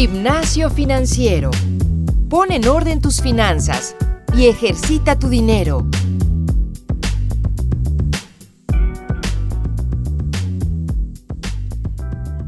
Gimnasio 0.00 0.70
financiero. 0.70 1.50
Pon 2.30 2.52
en 2.52 2.66
orden 2.66 3.02
tus 3.02 3.20
finanzas 3.20 3.94
y 4.34 4.48
ejercita 4.48 5.18
tu 5.18 5.28
dinero. 5.28 5.82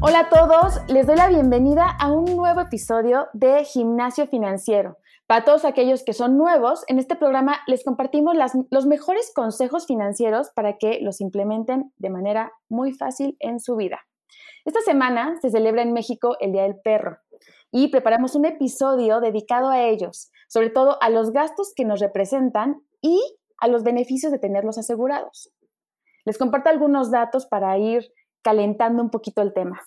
Hola 0.01 0.21
a 0.21 0.29
todos, 0.29 0.81
les 0.87 1.05
doy 1.05 1.15
la 1.15 1.29
bienvenida 1.29 1.95
a 1.99 2.11
un 2.11 2.35
nuevo 2.35 2.59
episodio 2.59 3.27
de 3.33 3.63
Gimnasio 3.65 4.25
Financiero. 4.25 4.97
Para 5.27 5.45
todos 5.45 5.63
aquellos 5.63 6.03
que 6.03 6.13
son 6.13 6.39
nuevos, 6.39 6.83
en 6.87 6.97
este 6.97 7.15
programa 7.15 7.59
les 7.67 7.83
compartimos 7.83 8.35
los 8.71 8.87
mejores 8.87 9.31
consejos 9.35 9.85
financieros 9.85 10.49
para 10.55 10.79
que 10.79 11.01
los 11.03 11.21
implementen 11.21 11.93
de 11.97 12.09
manera 12.09 12.51
muy 12.67 12.93
fácil 12.93 13.37
en 13.39 13.59
su 13.59 13.75
vida. 13.75 13.99
Esta 14.65 14.81
semana 14.81 15.35
se 15.39 15.51
celebra 15.51 15.83
en 15.83 15.93
México 15.93 16.35
el 16.39 16.51
Día 16.51 16.63
del 16.63 16.79
Perro 16.83 17.19
y 17.75 17.87
preparamos 17.87 18.35
un 18.35 18.45
episodio 18.45 19.19
dedicado 19.19 19.69
a 19.69 19.81
ellos, 19.81 20.31
sobre 20.47 20.69
todo 20.69 21.01
a 21.01 21.09
los 21.09 21.31
gastos 21.31 21.73
que 21.75 21.85
nos 21.85 21.99
representan 21.99 22.83
y 23.01 23.19
a 23.57 23.67
los 23.67 23.81
beneficios 23.81 24.31
de 24.31 24.37
tenerlos 24.37 24.77
asegurados. 24.77 25.51
Les 26.23 26.37
comparto 26.37 26.69
algunos 26.69 27.09
datos 27.09 27.47
para 27.47 27.75
ir 27.79 28.13
calentando 28.43 29.01
un 29.01 29.09
poquito 29.09 29.41
el 29.41 29.53
tema. 29.53 29.81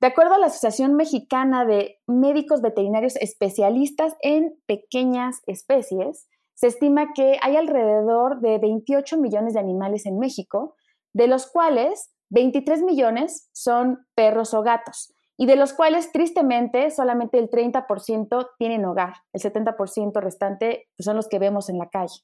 De 0.00 0.06
acuerdo 0.06 0.34
a 0.34 0.38
la 0.38 0.46
Asociación 0.46 0.94
Mexicana 0.94 1.64
de 1.64 1.98
Médicos 2.06 2.62
Veterinarios 2.62 3.16
Especialistas 3.16 4.14
en 4.20 4.54
Pequeñas 4.66 5.40
Especies, 5.46 6.28
se 6.54 6.68
estima 6.68 7.12
que 7.12 7.38
hay 7.42 7.56
alrededor 7.56 8.40
de 8.40 8.58
28 8.58 9.18
millones 9.18 9.54
de 9.54 9.60
animales 9.60 10.06
en 10.06 10.20
México, 10.20 10.76
de 11.12 11.26
los 11.26 11.48
cuales 11.48 12.12
23 12.30 12.82
millones 12.82 13.48
son 13.52 14.06
perros 14.14 14.54
o 14.54 14.62
gatos 14.62 15.12
y 15.42 15.46
de 15.46 15.56
los 15.56 15.72
cuales 15.72 16.12
tristemente 16.12 16.92
solamente 16.92 17.36
el 17.36 17.50
30% 17.50 18.50
tienen 18.60 18.84
hogar, 18.84 19.14
el 19.32 19.42
70% 19.42 20.20
restante 20.20 20.88
pues, 20.96 21.04
son 21.04 21.16
los 21.16 21.26
que 21.26 21.40
vemos 21.40 21.68
en 21.68 21.78
la 21.78 21.88
calle. 21.88 22.20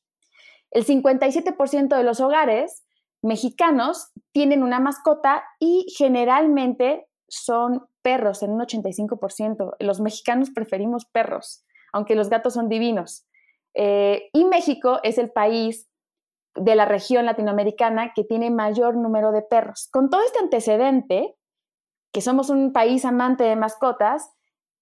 El 0.70 0.86
57% 0.86 1.96
de 1.96 2.04
los 2.04 2.20
hogares 2.20 2.84
mexicanos 3.20 4.12
tienen 4.30 4.62
una 4.62 4.78
mascota 4.78 5.42
y 5.58 5.92
generalmente 5.98 7.08
son 7.28 7.88
perros 8.02 8.44
en 8.44 8.52
un 8.52 8.60
85%. 8.60 9.74
Los 9.80 10.00
mexicanos 10.00 10.50
preferimos 10.50 11.04
perros, 11.06 11.64
aunque 11.92 12.14
los 12.14 12.30
gatos 12.30 12.54
son 12.54 12.68
divinos. 12.68 13.26
Eh, 13.74 14.28
y 14.32 14.44
México 14.44 15.00
es 15.02 15.18
el 15.18 15.32
país 15.32 15.88
de 16.54 16.76
la 16.76 16.84
región 16.84 17.26
latinoamericana 17.26 18.12
que 18.14 18.22
tiene 18.22 18.52
mayor 18.52 18.96
número 18.96 19.32
de 19.32 19.42
perros. 19.42 19.88
Con 19.90 20.08
todo 20.08 20.20
este 20.24 20.38
antecedente, 20.38 21.34
que 22.12 22.20
somos 22.20 22.50
un 22.50 22.72
país 22.72 23.04
amante 23.04 23.44
de 23.44 23.56
mascotas 23.56 24.30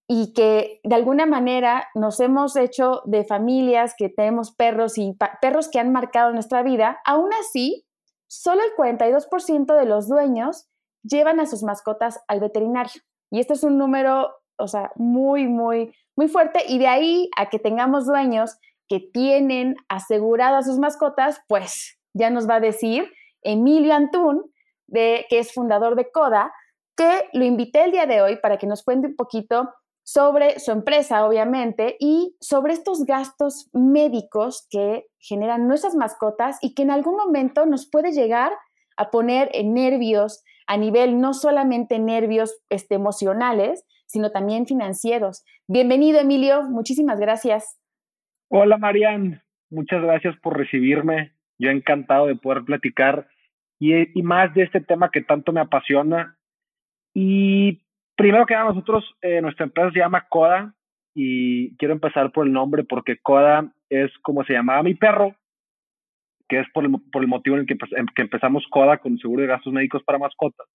y 0.09 0.33
que 0.33 0.81
de 0.85 0.95
alguna 0.95 1.27
manera 1.27 1.89
nos 1.95 2.21
hemos 2.21 2.57
hecho 2.57 3.03
de 3.07 3.25
familias 3.25 3.95
que 3.99 4.09
tenemos 4.09 4.55
perros 4.55 4.99
y 4.99 5.17
perros 5.41 5.69
que 5.69 5.81
han 5.81 5.93
marcado 5.93 6.33
nuestra 6.33 6.63
vida, 6.63 7.01
aún 7.05 7.31
así, 7.41 7.87
solo 8.29 8.63
el 8.63 8.75
42% 8.77 9.77
de 9.77 9.85
los 9.85 10.09
dueños 10.09 10.69
llevan 11.03 11.41
a 11.41 11.47
sus 11.47 11.63
mascotas 11.63 12.21
al 12.29 12.41
veterinario. 12.41 13.03
Y 13.31 13.41
este 13.41 13.55
es 13.55 13.65
un 13.65 13.79
número, 13.79 14.33
o 14.59 14.69
sea, 14.69 14.93
muy, 14.95 15.47
muy, 15.47 15.93
muy 16.17 16.29
fuerte. 16.29 16.61
Y 16.69 16.79
de 16.79 16.87
ahí 16.87 17.31
a 17.37 17.49
que 17.49 17.59
tengamos 17.59 18.07
dueños 18.07 18.59
que 18.89 19.01
tienen 19.01 19.77
aseguradas 19.89 20.67
sus 20.67 20.79
mascotas, 20.79 21.41
pues 21.49 21.99
ya 22.15 22.31
nos 22.31 22.49
va 22.49 22.57
a 22.57 22.61
decir 22.61 23.13
Emilio 23.43 23.95
Antún, 23.95 24.53
de, 24.87 25.27
que 25.29 25.41
es 25.41 25.53
fundador 25.53 25.97
de 25.97 26.11
CODA, 26.11 26.53
que 26.97 27.29
lo 27.33 27.45
invité 27.45 27.85
el 27.85 27.93
día 27.93 28.07
de 28.07 28.23
hoy 28.23 28.37
para 28.37 28.57
que 28.57 28.67
nos 28.67 28.83
cuente 28.83 29.09
un 29.09 29.17
poquito 29.17 29.71
sobre 30.03 30.61
su 30.61 30.71
empresa, 30.71 31.27
obviamente, 31.27 31.97
y 31.99 32.37
sobre 32.41 32.73
estos 32.73 33.05
gastos 33.05 33.69
médicos 33.73 34.67
que 34.71 35.05
generan 35.19 35.67
nuestras 35.67 35.97
mascotas 35.97 36.59
y 36.63 36.75
que 36.75 36.83
en 36.83 36.93
algún 36.93 37.17
momento 37.17 37.67
nos 37.67 37.91
puede 37.91 38.13
llegar 38.13 38.53
a 38.97 39.11
poner 39.11 39.51
en 39.53 39.75
nervios 39.75 40.45
a 40.69 40.77
nivel 40.77 41.21
no 41.21 41.35
solamente 41.35 41.99
nervios 41.99 42.57
este, 42.71 42.95
emocionales, 42.95 43.85
sino 44.07 44.31
también 44.31 44.67
financieros. 44.67 45.45
Bienvenido, 45.67 46.21
Emilio. 46.21 46.63
Muchísimas 46.63 47.19
gracias. 47.21 47.79
Hola, 48.49 48.79
Marian. 48.79 49.43
Muchas 49.71 50.03
gracias 50.03 50.37
por 50.41 50.57
recibirme. 50.57 51.33
Yo 51.59 51.71
encantado 51.71 52.27
de 52.27 52.37
poder 52.37 52.65
platicar 52.65 53.29
y, 53.81 54.19
y 54.19 54.23
más 54.23 54.55
de 54.55 54.63
este 54.63 54.81
tema 54.81 55.11
que 55.11 55.23
tanto 55.23 55.53
me 55.53 55.61
apasiona 55.61 56.36
y 57.19 57.81
primero 58.15 58.45
que 58.45 58.53
nada, 58.53 58.67
nosotros, 58.67 59.03
eh, 59.23 59.41
nuestra 59.41 59.65
empresa 59.65 59.91
se 59.91 60.01
llama 60.01 60.27
Coda 60.29 60.75
y 61.15 61.75
quiero 61.79 61.95
empezar 61.95 62.31
por 62.31 62.47
el 62.47 62.53
nombre 62.53 62.85
porque 62.85 63.17
Coda 63.23 63.73
es 63.89 64.13
como 64.19 64.45
se 64.45 64.53
llamaba 64.53 64.83
mi 64.83 64.93
perro, 64.93 65.35
que 66.47 66.61
es 66.61 66.67
por 66.75 66.85
el, 66.85 66.93
por 67.11 67.23
el 67.23 67.29
motivo 67.29 67.57
en 67.57 67.63
el 67.63 67.67
que, 67.67 67.77
pues, 67.77 67.91
em, 67.93 68.05
que 68.15 68.21
empezamos 68.21 68.67
Coda 68.69 68.99
con 68.99 69.17
seguro 69.17 69.41
de 69.41 69.49
gastos 69.49 69.73
médicos 69.73 70.03
para 70.05 70.19
mascotas. 70.19 70.67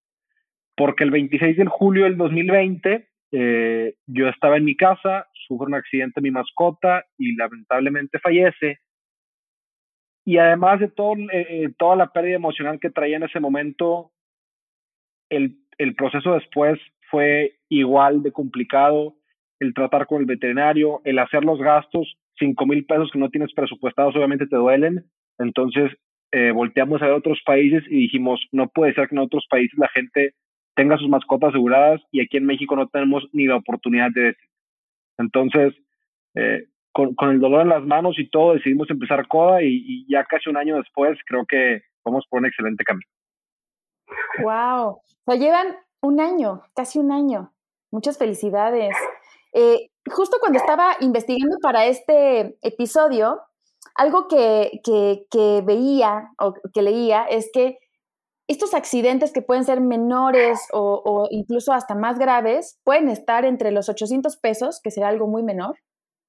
Porque 0.75 1.03
el 1.03 1.11
26 1.11 1.57
de 1.57 1.65
julio 1.67 2.05
del 2.05 2.17
2020 2.17 3.07
eh, 3.33 3.93
yo 4.07 4.27
estaba 4.27 4.57
en 4.57 4.65
mi 4.65 4.75
casa, 4.75 5.27
sufro 5.47 5.67
un 5.67 5.75
accidente 5.75 6.21
mi 6.21 6.31
mascota 6.31 7.05
y 7.19 7.35
lamentablemente 7.35 8.17
fallece. 8.17 8.79
Y 10.25 10.39
además 10.39 10.79
de 10.79 10.87
todo, 10.87 11.13
eh, 11.31 11.69
toda 11.77 11.95
la 11.95 12.11
pérdida 12.11 12.37
emocional 12.37 12.79
que 12.79 12.89
traía 12.89 13.17
en 13.17 13.23
ese 13.23 13.39
momento, 13.39 14.11
el 15.29 15.60
el 15.81 15.95
proceso 15.95 16.33
después 16.33 16.79
fue 17.09 17.55
igual 17.69 18.21
de 18.23 18.31
complicado, 18.31 19.15
el 19.59 19.73
tratar 19.73 20.05
con 20.05 20.21
el 20.21 20.25
veterinario, 20.25 21.01
el 21.03 21.19
hacer 21.19 21.43
los 21.43 21.59
gastos, 21.59 22.17
cinco 22.37 22.65
mil 22.65 22.85
pesos 22.85 23.09
que 23.11 23.19
no 23.19 23.29
tienes 23.29 23.53
presupuestados 23.53 24.15
obviamente 24.15 24.47
te 24.47 24.55
duelen, 24.55 25.05
entonces 25.39 25.91
eh, 26.31 26.51
volteamos 26.51 27.01
a 27.01 27.05
ver 27.05 27.15
otros 27.15 27.41
países 27.45 27.83
y 27.87 28.01
dijimos, 28.03 28.39
no 28.51 28.67
puede 28.69 28.93
ser 28.93 29.09
que 29.09 29.15
en 29.15 29.21
otros 29.21 29.45
países 29.49 29.77
la 29.77 29.89
gente 29.89 30.33
tenga 30.75 30.97
sus 30.97 31.09
mascotas 31.09 31.49
aseguradas 31.49 32.01
y 32.11 32.21
aquí 32.21 32.37
en 32.37 32.45
México 32.45 32.75
no 32.75 32.87
tenemos 32.87 33.27
ni 33.33 33.47
la 33.47 33.57
oportunidad 33.57 34.11
de 34.13 34.21
decir. 34.21 34.49
Entonces, 35.17 35.73
eh, 36.35 36.65
con, 36.91 37.15
el 37.31 37.39
dolor 37.39 37.61
en 37.61 37.69
las 37.69 37.83
manos 37.83 38.19
y 38.19 38.29
todo, 38.29 38.53
decidimos 38.53 38.89
empezar 38.89 39.27
CODA 39.27 39.63
y, 39.63 40.05
ya 40.09 40.23
casi 40.25 40.49
un 40.49 40.57
año 40.57 40.77
después 40.77 41.17
creo 41.25 41.45
que 41.45 41.81
vamos 42.05 42.25
por 42.29 42.39
un 42.39 42.45
excelente 42.45 42.83
camino. 42.83 43.07
Wow. 44.43 44.87
O 44.89 45.03
sea, 45.25 45.35
llevan 45.35 45.75
un 46.01 46.19
año, 46.19 46.63
casi 46.73 46.99
un 46.99 47.11
año. 47.11 47.53
Muchas 47.91 48.17
felicidades. 48.17 48.95
Eh, 49.53 49.89
justo 50.09 50.37
cuando 50.39 50.59
estaba 50.59 50.95
investigando 50.99 51.57
para 51.61 51.85
este 51.85 52.57
episodio, 52.61 53.41
algo 53.95 54.27
que, 54.27 54.81
que, 54.83 55.61
veía 55.63 56.31
o 56.39 56.53
que 56.73 56.81
leía 56.81 57.25
es 57.25 57.49
que 57.53 57.77
estos 58.47 58.73
accidentes 58.73 59.31
que 59.31 59.41
pueden 59.41 59.63
ser 59.63 59.79
menores 59.81 60.59
o, 60.73 61.01
o, 61.05 61.27
incluso 61.29 61.73
hasta 61.73 61.95
más 61.95 62.19
graves 62.19 62.79
pueden 62.83 63.09
estar 63.09 63.45
entre 63.45 63.71
los 63.71 63.89
800 63.89 64.37
pesos, 64.37 64.81
que 64.81 64.91
será 64.91 65.09
algo 65.09 65.27
muy 65.27 65.43
menor, 65.43 65.77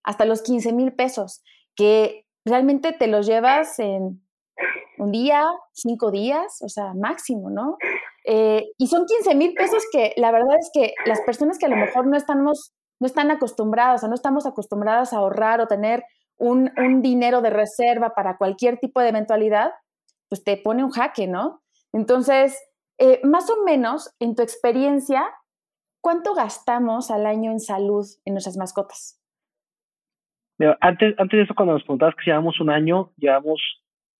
hasta 0.04 0.25
los 0.25 0.43
15 0.43 0.72
mil 0.72 0.93
pesos, 0.93 1.43
que 1.75 2.26
realmente 2.44 2.93
te 2.93 3.06
los 3.06 3.26
llevas 3.26 3.78
en 3.78 4.22
un 5.02 5.10
día, 5.10 5.44
cinco 5.72 6.10
días, 6.10 6.60
o 6.62 6.68
sea, 6.68 6.94
máximo, 6.94 7.50
¿no? 7.50 7.76
Eh, 8.24 8.70
y 8.78 8.86
son 8.86 9.04
15 9.06 9.34
mil 9.34 9.52
pesos 9.54 9.82
que 9.90 10.14
la 10.16 10.30
verdad 10.30 10.56
es 10.58 10.70
que 10.72 10.94
las 11.06 11.20
personas 11.22 11.58
que 11.58 11.66
a 11.66 11.68
lo 11.68 11.76
mejor 11.76 12.06
no 12.06 12.16
estamos, 12.16 12.72
no 13.00 13.06
están 13.06 13.30
acostumbradas 13.30 14.04
o 14.04 14.08
no 14.08 14.14
estamos 14.14 14.46
acostumbradas 14.46 15.12
a 15.12 15.18
ahorrar 15.18 15.60
o 15.60 15.66
tener 15.66 16.04
un, 16.38 16.70
un 16.76 17.02
dinero 17.02 17.40
de 17.42 17.50
reserva 17.50 18.14
para 18.14 18.37
cualquier 18.37 18.78
tipo 18.78 19.00
de 19.00 19.08
eventualidad, 19.08 19.72
pues 20.28 20.44
te 20.44 20.56
pone 20.56 20.84
un 20.84 20.90
jaque, 20.90 21.26
¿no? 21.26 21.62
Entonces, 21.93 22.58
eh, 22.99 23.20
más 23.25 23.50
o 23.50 23.64
menos, 23.64 24.14
en 24.20 24.37
tu 24.37 24.43
experiencia, 24.43 25.25
¿cuánto 26.00 26.34
gastamos 26.34 27.10
al 27.10 27.26
año 27.26 27.50
en 27.50 27.60
salud 27.60 28.06
en 28.25 28.34
nuestras 28.34 28.56
mascotas? 28.56 29.19
antes, 30.81 31.14
antes 31.19 31.38
de 31.38 31.43
eso, 31.43 31.54
cuando 31.56 31.75
nos 31.75 31.82
preguntabas 31.82 32.14
que 32.14 32.31
llevamos 32.31 32.60
un 32.60 32.70
año, 32.70 33.10
llevamos 33.16 33.60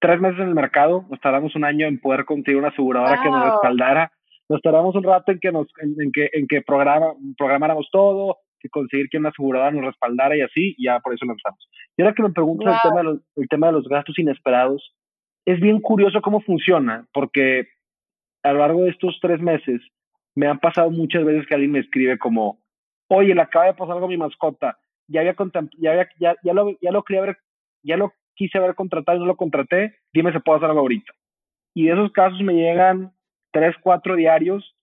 tres 0.03 0.21
meses 0.21 0.41
en 0.41 0.49
el 0.49 0.55
mercado, 0.55 1.07
nos 1.09 1.21
tardamos 1.21 1.55
un 1.55 1.65
año 1.65 1.87
en 1.87 2.01
poder 2.01 2.25
conseguir 2.25 2.59
una 2.59 2.69
aseguradora 2.69 3.23
que 3.23 3.31
nos 3.31 3.45
respaldara, 3.45 4.13
nos 4.49 4.61
tardamos 4.61 4.97
un 4.97 5.05
rato 5.05 5.31
en 5.31 5.39
que 5.39 5.53
nos, 5.53 5.69
en, 5.81 6.11
que, 6.13 6.29
en 6.33 6.49
que 6.49 6.61
programa, 6.61 7.15
programáramos 7.39 7.89
todo, 7.93 8.39
que 8.59 8.69
conseguir 8.69 9.09
que 9.09 9.19
una 9.19 9.29
aseguradora 9.29 9.71
nos 9.71 9.85
respaldara 9.85 10.37
y 10.37 10.41
así, 10.41 10.75
y 10.77 10.87
ya 10.87 10.99
por 10.99 11.15
eso 11.15 11.25
lo 11.25 11.33
empezamos. 11.33 11.69
Y 11.97 12.03
ahora 12.03 12.15
que 12.15 12.23
me 12.25 12.33
preguntas 12.33 12.75
el, 12.75 12.91
tema 12.91 12.99
de 12.99 13.05
los, 13.05 13.21
el 13.37 13.49
tema 13.49 13.67
de 13.69 13.73
los 13.75 13.89
gastos 13.89 14.19
inesperados, 14.19 14.93
es 15.47 15.61
bien 15.61 15.81
curioso 15.81 16.21
cómo 16.21 16.41
funciona, 16.41 17.07
porque 17.15 17.69
a 18.43 18.53
lo 18.53 18.59
largo 18.59 18.83
de 18.83 18.91
estos 18.91 19.17
tres 19.23 19.41
meses 19.41 19.81
me 20.35 20.49
han 20.49 20.59
pasado 20.59 20.91
muchas 20.91 21.25
veces 21.25 21.47
que 21.47 21.55
alguien 21.55 21.73
me 21.73 21.79
escribe 21.79 22.19
como, 22.19 22.59
oye, 23.09 23.37
le 23.37 23.43
acaba 23.43 23.67
de 23.67 23.75
pasar 23.75 23.95
algo 23.95 24.07
a 24.07 24.09
mi 24.09 24.17
mascota, 24.17 24.79
ya 25.07 25.21
había, 25.21 25.37
ya, 25.79 25.91
había 25.93 26.09
ya, 26.19 26.35
ya, 26.43 26.53
lo, 26.53 26.77
ya 26.81 26.91
lo 26.91 27.05
quería 27.05 27.23
ver, 27.23 27.37
ya 27.85 27.97
lo 27.97 28.13
quise 28.35 28.59
haber 28.59 28.75
contratado 28.75 29.17
y 29.17 29.21
no 29.21 29.27
lo 29.27 29.37
contraté, 29.37 29.97
dime 30.13 30.33
si 30.33 30.39
puedo 30.39 30.59
hacer 30.59 30.69
algo 30.69 30.81
ahorita. 30.81 31.13
Y 31.75 31.87
de 31.87 31.93
esos 31.93 32.13
casos 32.13 32.41
me 32.41 32.55
llegan 32.55 33.13
tres, 33.53 33.75
cuatro 33.83 34.17
diarios. 34.17 34.77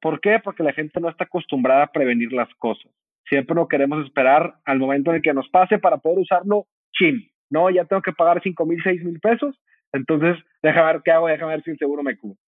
¿Por 0.00 0.20
qué? 0.20 0.40
Porque 0.42 0.62
la 0.62 0.72
gente 0.72 1.00
no 1.00 1.08
está 1.08 1.24
acostumbrada 1.24 1.84
a 1.84 1.92
prevenir 1.92 2.32
las 2.32 2.52
cosas. 2.56 2.90
siempre 3.28 3.54
no 3.54 3.68
queremos 3.68 4.04
esperar 4.04 4.56
al 4.64 4.78
momento 4.78 5.10
en 5.10 5.16
el 5.16 5.22
que 5.22 5.32
nos 5.32 5.48
pase 5.48 5.78
para 5.78 5.98
poder 5.98 6.18
usarlo 6.18 6.66
chin. 6.92 7.30
No, 7.48 7.70
ya 7.70 7.84
tengo 7.84 8.02
que 8.02 8.12
pagar 8.12 8.42
5 8.42 8.66
mil, 8.66 8.82
6 8.82 9.04
mil 9.04 9.20
pesos, 9.20 9.58
entonces 9.92 10.36
deja 10.62 10.84
ver 10.84 11.02
qué 11.04 11.12
hago, 11.12 11.28
déjame 11.28 11.52
ver 11.52 11.62
si 11.62 11.70
el 11.70 11.78
seguro 11.78 12.02
me 12.02 12.16
cubre. 12.16 12.38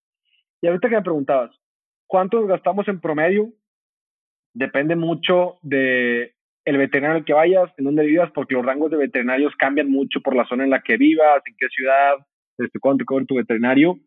Y 0.61 0.67
ahorita 0.67 0.89
que 0.89 0.97
me 0.97 1.03
preguntabas, 1.03 1.51
¿cuánto 2.07 2.47
gastamos 2.47 2.89
en 2.89 3.01
promedio? 3.01 3.53
Depende 4.55 4.97
mucho 4.97 5.59
de 5.63 6.34
el 6.65 6.79
veterinario 6.79 7.19
al 7.19 7.25
que 7.25 7.35
vayas, 7.35 7.71
en 7.77 7.85
dónde 7.85 8.05
vivas, 8.05 8.31
porque 8.33 8.55
los 8.55 8.65
rangos 8.65 8.91
de 8.91 8.97
veterinarios 8.97 9.55
cambian 9.57 9.91
mucho 9.91 10.21
por 10.21 10.35
la 10.35 10.47
zona 10.47 10.65
en 10.65 10.71
la 10.71 10.81
que 10.81 10.97
vivas, 10.97 11.43
en 11.47 11.55
qué 11.59 11.69
ciudad, 11.69 12.15
este, 12.59 12.79
cuánto 12.79 13.03
te 13.03 13.05
cobra 13.05 13.25
tu 13.27 13.35
veterinario, 13.37 13.99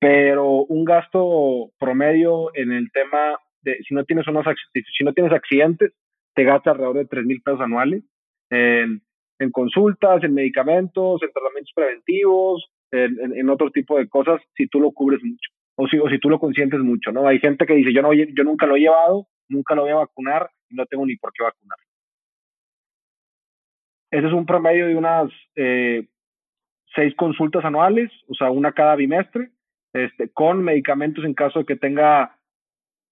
pero 0.00 0.64
un 0.64 0.84
gasto 0.84 1.70
promedio 1.78 2.50
en 2.54 2.72
el 2.72 2.90
tema 2.92 3.38
de 3.62 3.78
si 3.86 3.94
no 3.94 4.04
tienes 4.04 4.26
unos 4.26 4.46
si 4.72 5.04
no 5.04 5.12
tienes 5.12 5.32
accidentes, 5.32 5.92
te 6.34 6.44
gasta 6.44 6.70
alrededor 6.70 6.96
de 6.96 7.06
3 7.06 7.24
mil 7.26 7.42
pesos 7.42 7.60
anuales 7.60 8.02
en, 8.50 9.02
en, 9.38 9.50
consultas, 9.50 10.24
en 10.24 10.34
medicamentos, 10.34 11.22
en 11.22 11.30
tratamientos 11.32 11.72
preventivos, 11.74 12.70
en, 12.90 13.36
en, 13.36 13.50
otro 13.50 13.70
tipo 13.70 13.98
de 13.98 14.08
cosas, 14.08 14.40
si 14.56 14.66
tú 14.66 14.80
lo 14.80 14.90
cubres 14.92 15.20
mucho 15.22 15.50
o 15.76 15.86
si, 15.86 15.98
o 15.98 16.08
si 16.08 16.18
tú 16.18 16.28
lo 16.28 16.40
consientes 16.40 16.80
mucho, 16.80 17.12
¿no? 17.12 17.26
Hay 17.28 17.38
gente 17.38 17.66
que 17.66 17.74
dice, 17.74 17.92
yo, 17.92 18.02
no, 18.02 18.12
yo 18.12 18.44
nunca 18.44 18.66
lo 18.66 18.76
he 18.76 18.80
llevado, 18.80 19.28
nunca 19.48 19.74
lo 19.74 19.82
voy 19.82 19.92
a 19.92 19.96
vacunar 19.96 20.50
no 20.70 20.86
tengo 20.86 21.06
ni 21.06 21.16
por 21.16 21.32
qué 21.32 21.42
vacunar. 21.42 21.78
Ese 24.10 24.26
es 24.26 24.32
un 24.32 24.46
promedio 24.46 24.86
de 24.86 24.96
unas 24.96 25.30
eh, 25.56 26.08
seis 26.94 27.14
consultas 27.16 27.64
anuales, 27.64 28.10
o 28.28 28.34
sea, 28.34 28.50
una 28.50 28.72
cada 28.72 28.96
bimestre, 28.96 29.50
este, 29.92 30.30
con 30.30 30.62
medicamentos 30.62 31.24
en 31.24 31.34
caso 31.34 31.60
de 31.60 31.64
que 31.64 31.76
tenga 31.76 32.36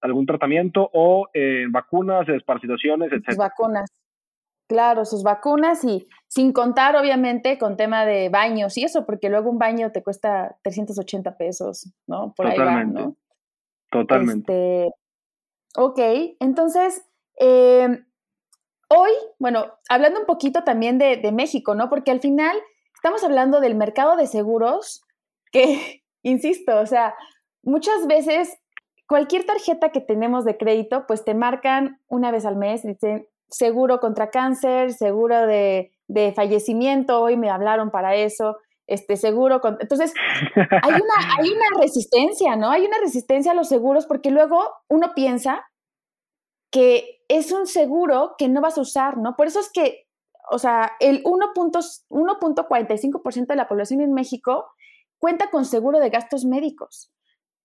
algún 0.01 0.25
tratamiento 0.25 0.89
o 0.93 1.27
eh, 1.33 1.65
vacunas, 1.69 2.25
desparasitaciones, 2.27 3.11
etc. 3.11 3.25
Sus 3.27 3.37
vacunas. 3.37 3.89
Claro, 4.67 5.03
sus 5.03 5.23
vacunas 5.23 5.83
y 5.83 6.07
sin 6.27 6.53
contar 6.53 6.95
obviamente 6.95 7.57
con 7.57 7.75
tema 7.75 8.05
de 8.05 8.29
baños 8.29 8.77
y 8.77 8.83
eso, 8.83 9.05
porque 9.05 9.29
luego 9.29 9.49
un 9.49 9.57
baño 9.57 9.91
te 9.91 10.03
cuesta 10.03 10.57
380 10.63 11.37
pesos, 11.37 11.91
¿no? 12.05 12.33
Por 12.35 12.51
Totalmente. 12.51 12.99
ahí 12.99 13.05
va, 13.05 13.09
¿no? 13.09 13.15
Totalmente. 13.89 14.85
Este, 14.85 14.93
ok, 15.75 15.99
entonces, 16.39 17.03
eh, 17.39 18.03
hoy, 18.89 19.11
bueno, 19.37 19.73
hablando 19.87 20.19
un 20.19 20.25
poquito 20.25 20.63
también 20.63 20.97
de, 20.97 21.31
México, 21.31 21.75
¿no? 21.75 21.89
Porque 21.89 22.11
al 22.11 22.19
final 22.19 22.57
estamos 22.93 23.23
hablando 23.23 23.61
del 23.61 23.75
mercado 23.75 24.15
de 24.15 24.27
seguros 24.27 25.01
que, 25.51 26.03
insisto, 26.23 26.79
o 26.79 26.85
sea, 26.85 27.15
muchas 27.63 28.07
veces 28.07 28.57
cualquier 29.07 29.45
tarjeta 29.45 29.89
que 29.89 30.01
tenemos 30.01 30.45
de 30.45 30.57
crédito, 30.57 31.05
pues 31.07 31.23
te 31.23 31.33
marcan 31.33 31.99
una 32.07 32.31
vez 32.31 32.45
al 32.45 32.57
mes, 32.57 32.83
dicen 32.83 33.27
seguro 33.49 33.99
contra 33.99 34.29
cáncer, 34.29 34.93
seguro 34.93 35.47
de, 35.47 35.91
fallecimiento, 36.35 37.21
hoy 37.21 37.37
me 37.37 37.49
hablaron 37.49 37.89
para 37.91 38.15
eso, 38.15 38.57
este 38.85 39.17
seguro 39.17 39.61
con... 39.61 39.77
Entonces, 39.79 40.13
hay 40.55 40.93
una, 40.93 41.35
hay 41.37 41.49
una 41.49 41.81
resistencia, 41.81 42.55
¿no? 42.55 42.69
Hay 42.71 42.85
una 42.85 42.97
resistencia 42.99 43.51
a 43.51 43.55
los 43.55 43.67
seguros 43.67 44.05
porque 44.07 44.31
luego 44.31 44.63
uno 44.87 45.13
piensa 45.15 45.68
que 46.71 47.21
es 47.27 47.51
un 47.51 47.67
seguro 47.67 48.35
que 48.37 48.47
no 48.47 48.61
vas 48.61 48.77
a 48.77 48.81
usar, 48.81 49.17
¿no? 49.17 49.35
Por 49.35 49.47
eso 49.47 49.59
es 49.59 49.69
que, 49.71 50.07
o 50.51 50.59
sea, 50.59 50.91
el 50.99 51.23
1.45% 51.23 53.47
de 53.47 53.55
la 53.55 53.67
población 53.67 54.01
en 54.01 54.13
México 54.13 54.67
cuenta 55.19 55.49
con 55.49 55.65
seguro 55.65 55.99
de 55.99 56.09
gastos 56.09 56.45
médicos, 56.45 57.11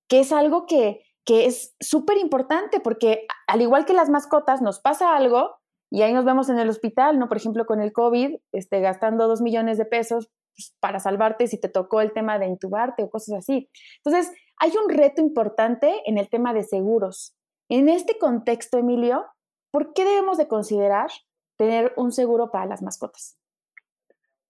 que 0.08 0.20
es 0.20 0.32
algo 0.32 0.66
que, 0.66 1.02
que 1.24 1.46
es 1.46 1.74
súper 1.80 2.18
importante 2.18 2.80
porque 2.80 3.26
al 3.46 3.62
igual 3.62 3.84
que 3.84 3.94
las 3.94 4.10
mascotas, 4.10 4.60
nos 4.60 4.80
pasa 4.80 5.16
algo 5.16 5.56
y 5.90 6.02
ahí 6.02 6.12
nos 6.12 6.24
vemos 6.24 6.48
en 6.48 6.58
el 6.58 6.68
hospital, 6.68 7.18
¿no? 7.18 7.28
Por 7.28 7.36
ejemplo, 7.36 7.66
con 7.66 7.80
el 7.80 7.92
COVID, 7.92 8.36
este, 8.52 8.80
gastando 8.80 9.28
dos 9.28 9.40
millones 9.40 9.78
de 9.78 9.84
pesos 9.84 10.30
pues, 10.56 10.74
para 10.80 11.00
salvarte 11.00 11.46
si 11.46 11.60
te 11.60 11.68
tocó 11.68 12.00
el 12.00 12.12
tema 12.12 12.38
de 12.38 12.46
intubarte 12.46 13.04
o 13.04 13.10
cosas 13.10 13.38
así. 13.38 13.70
Entonces, 14.04 14.32
hay 14.58 14.72
un 14.82 14.88
reto 14.88 15.20
importante 15.20 16.02
en 16.06 16.18
el 16.18 16.28
tema 16.28 16.52
de 16.52 16.62
seguros. 16.62 17.34
En 17.68 17.88
este 17.88 18.18
contexto, 18.18 18.78
Emilio, 18.78 19.24
¿por 19.70 19.94
qué 19.94 20.04
debemos 20.04 20.36
de 20.36 20.48
considerar 20.48 21.08
tener 21.56 21.92
un 21.96 22.12
seguro 22.12 22.50
para 22.50 22.66
las 22.66 22.82
mascotas? 22.82 23.38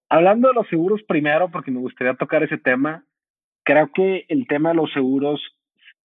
Hablando 0.08 0.48
de 0.48 0.54
los 0.54 0.68
seguros 0.68 1.02
primero, 1.06 1.50
porque 1.50 1.70
me 1.70 1.80
gustaría 1.80 2.14
tocar 2.14 2.42
ese 2.42 2.58
tema, 2.58 3.04
creo 3.64 3.90
que 3.94 4.26
el 4.28 4.46
tema 4.46 4.70
de 4.70 4.76
los 4.76 4.92
seguros 4.92 5.40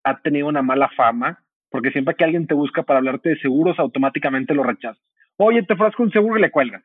ha 0.03 0.21
tenido 0.21 0.47
una 0.47 0.61
mala 0.61 0.89
fama, 0.95 1.44
porque 1.69 1.91
siempre 1.91 2.15
que 2.15 2.23
alguien 2.23 2.47
te 2.47 2.53
busca 2.53 2.83
para 2.83 3.00
hablarte 3.00 3.29
de 3.29 3.39
seguros, 3.39 3.77
automáticamente 3.79 4.53
lo 4.53 4.63
rechazas. 4.63 5.03
Oye, 5.38 5.63
te 5.63 5.75
con 5.75 5.94
un 5.97 6.12
seguro 6.12 6.38
y 6.38 6.41
le 6.41 6.51
cuelgas. 6.51 6.83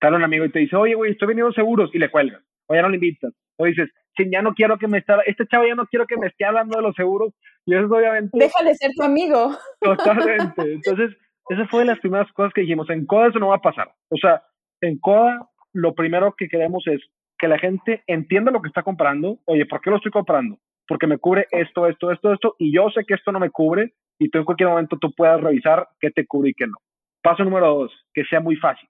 Tal 0.00 0.14
un 0.14 0.24
amigo 0.24 0.44
y 0.44 0.50
te 0.50 0.58
dice, 0.58 0.76
oye, 0.76 0.94
güey, 0.94 1.12
estoy 1.12 1.28
vendiendo 1.28 1.52
seguros 1.52 1.90
y 1.94 1.98
le 1.98 2.10
cuelgas. 2.10 2.42
O 2.66 2.74
ya 2.74 2.82
no 2.82 2.88
le 2.88 2.96
invitas. 2.96 3.32
O 3.56 3.64
dices, 3.64 3.90
ya 4.18 4.42
no 4.42 4.54
quiero 4.54 4.78
que 4.78 4.88
me 4.88 4.98
esté, 4.98 5.14
este 5.26 5.46
chavo 5.46 5.66
ya 5.66 5.74
no 5.74 5.86
quiero 5.86 6.06
que 6.06 6.16
me 6.16 6.26
esté 6.26 6.44
hablando 6.44 6.76
de 6.76 6.82
los 6.82 6.94
seguros. 6.94 7.32
Y 7.64 7.74
eso 7.74 7.84
es 7.84 7.90
obviamente. 7.90 8.30
Déjale 8.38 8.74
ser 8.74 8.90
tu 8.96 9.02
amigo. 9.02 9.52
Totalmente. 9.80 10.62
Entonces, 10.74 11.16
esa 11.48 11.66
fue 11.66 11.80
de 11.80 11.86
las 11.86 12.00
primeras 12.00 12.30
cosas 12.32 12.52
que 12.52 12.62
dijimos. 12.62 12.88
En 12.90 13.06
CODA 13.06 13.28
eso 13.28 13.38
no 13.38 13.48
va 13.48 13.56
a 13.56 13.62
pasar. 13.62 13.92
O 14.08 14.16
sea, 14.16 14.42
en 14.80 14.98
CODA 14.98 15.48
lo 15.72 15.94
primero 15.94 16.34
que 16.36 16.48
queremos 16.48 16.86
es 16.86 17.00
que 17.38 17.48
la 17.48 17.58
gente 17.58 18.02
entienda 18.06 18.50
lo 18.50 18.62
que 18.62 18.68
está 18.68 18.82
comprando. 18.82 19.38
Oye, 19.46 19.66
¿por 19.66 19.80
qué 19.80 19.90
lo 19.90 19.96
estoy 19.96 20.12
comprando? 20.12 20.58
Porque 20.86 21.06
me 21.06 21.18
cubre 21.18 21.46
esto, 21.50 21.86
esto, 21.86 22.10
esto, 22.10 22.32
esto. 22.32 22.54
Y 22.58 22.74
yo 22.74 22.90
sé 22.90 23.04
que 23.04 23.14
esto 23.14 23.32
no 23.32 23.40
me 23.40 23.50
cubre. 23.50 23.94
Y 24.18 24.28
tú 24.28 24.38
en 24.38 24.44
cualquier 24.44 24.68
momento 24.68 24.98
tú 25.00 25.12
puedas 25.12 25.40
revisar 25.40 25.88
qué 26.00 26.10
te 26.10 26.26
cubre 26.26 26.50
y 26.50 26.54
qué 26.54 26.66
no. 26.66 26.76
Paso 27.22 27.44
número 27.44 27.74
dos, 27.74 27.92
que 28.14 28.24
sea 28.24 28.40
muy 28.40 28.56
fácil. 28.56 28.88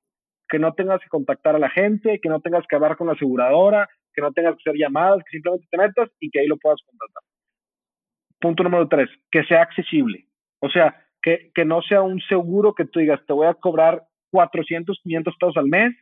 Que 0.49 0.59
no 0.59 0.75
tengas 0.75 1.01
que 1.01 1.09
contactar 1.09 1.55
a 1.57 1.59
la 1.59 1.71
gente, 1.71 2.19
que 2.21 2.29
no 2.29 2.41
tengas 2.41 2.67
que 2.67 2.77
hablar 2.77 2.97
con 2.97 3.07
la 3.07 3.15
aseguradora, 3.15 3.89
que 4.15 4.23
no 4.23 4.33
tengas 4.33 4.55
que 4.57 4.71
hacer 4.71 4.79
llamadas, 4.79 5.23
que 5.25 5.37
simplemente 5.37 5.67
te 5.71 5.79
metas 5.79 6.11
y 6.21 6.31
que 6.31 6.41
ahí 6.41 6.47
lo 6.47 6.57
puedas 6.57 6.81
contratar. 6.85 7.23
Punto 8.41 8.63
número 8.65 8.89
tres, 8.89 9.09
que 9.31 9.45
sea 9.45 9.63
accesible. 9.63 10.27
O 10.61 10.69
sea, 10.69 10.97
que, 11.23 11.51
que 11.55 11.65
no 11.65 11.83
sea 11.83 12.03
un 12.03 12.21
seguro 12.23 12.75
que 12.75 12.85
tú 12.85 13.01
digas, 13.01 13.21
te 13.27 13.33
voy 13.33 13.47
a 13.47 13.55
cobrar 13.55 14.03
400, 14.31 14.99
500 15.03 15.37
pesos 15.37 15.57
al 15.57 15.67
mes 15.67 15.95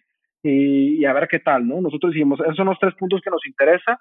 y, 0.43 1.05
a 1.05 1.13
ver 1.13 1.29
qué 1.29 1.39
tal, 1.39 1.67
¿no? 1.67 1.81
Nosotros 1.81 2.13
decimos, 2.13 2.41
esos 2.41 2.57
son 2.57 2.67
los 2.67 2.79
tres 2.79 2.95
puntos 2.95 3.21
que 3.23 3.31
nos 3.31 3.45
interesa. 3.47 4.01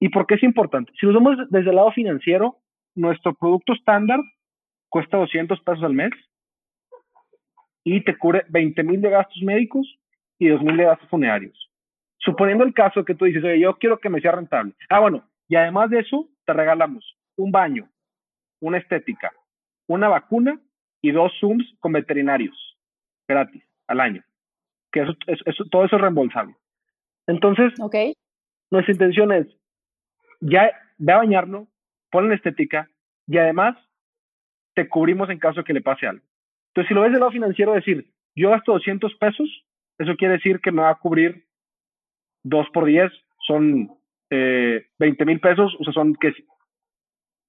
¿Y 0.00 0.08
por 0.08 0.26
qué 0.26 0.34
es 0.34 0.42
importante? 0.42 0.92
Si 0.98 1.06
nos 1.06 1.14
vemos 1.14 1.36
desde 1.50 1.70
el 1.70 1.76
lado 1.76 1.92
financiero, 1.92 2.56
nuestro 2.94 3.34
producto 3.34 3.74
estándar 3.74 4.18
cuesta 4.88 5.18
200 5.18 5.60
pesos 5.60 5.84
al 5.84 5.92
mes 5.92 6.10
y 7.84 8.02
te 8.02 8.16
cubre 8.16 8.44
20 8.48 8.82
mil 8.82 9.00
de 9.00 9.10
gastos 9.10 9.42
médicos 9.42 9.86
y 10.38 10.48
2 10.48 10.62
mil 10.62 10.76
de 10.76 10.84
gastos 10.84 11.08
funerarios. 11.08 11.69
Suponiendo 12.20 12.64
el 12.64 12.74
caso 12.74 13.04
que 13.04 13.14
tú 13.14 13.24
dices, 13.24 13.42
oye, 13.42 13.60
yo 13.60 13.76
quiero 13.78 13.98
que 13.98 14.10
me 14.10 14.20
sea 14.20 14.32
rentable. 14.32 14.74
Ah, 14.88 15.00
bueno, 15.00 15.24
y 15.48 15.56
además 15.56 15.90
de 15.90 16.00
eso, 16.00 16.28
te 16.44 16.52
regalamos 16.52 17.16
un 17.36 17.50
baño, 17.50 17.88
una 18.60 18.78
estética, 18.78 19.32
una 19.86 20.08
vacuna 20.08 20.60
y 21.02 21.12
dos 21.12 21.32
Zooms 21.40 21.64
con 21.80 21.92
veterinarios 21.92 22.78
gratis 23.26 23.64
al 23.86 24.00
año. 24.00 24.22
Que 24.92 25.00
eso, 25.00 25.14
eso, 25.26 25.64
todo 25.70 25.84
eso 25.84 25.96
es 25.96 26.02
reembolsable. 26.02 26.54
Entonces, 27.26 27.72
okay. 27.80 28.14
nuestra 28.70 28.92
intención 28.92 29.32
es, 29.32 29.46
ya 30.40 30.70
ve 30.98 31.12
a 31.12 31.18
bañarlo, 31.18 31.68
ponle 32.10 32.30
la 32.30 32.34
estética 32.36 32.90
y 33.26 33.38
además 33.38 33.76
te 34.74 34.88
cubrimos 34.88 35.30
en 35.30 35.38
caso 35.38 35.60
de 35.60 35.64
que 35.64 35.72
le 35.72 35.80
pase 35.80 36.06
algo. 36.06 36.24
Entonces, 36.68 36.88
si 36.88 36.94
lo 36.94 37.02
ves 37.02 37.12
del 37.12 37.20
lado 37.20 37.32
financiero, 37.32 37.72
decir, 37.72 38.12
yo 38.34 38.50
gasto 38.50 38.72
200 38.72 39.14
pesos, 39.16 39.48
eso 39.98 40.16
quiere 40.16 40.34
decir 40.34 40.60
que 40.60 40.72
me 40.72 40.82
va 40.82 40.90
a 40.90 40.98
cubrir 40.98 41.46
2 42.44 42.66
por 42.72 42.86
10, 42.86 43.10
son 43.46 43.90
eh, 44.30 44.86
20 44.98 45.24
mil 45.24 45.40
pesos, 45.40 45.76
o 45.78 45.84
sea, 45.84 45.92
son 45.92 46.14
que... 46.14 46.32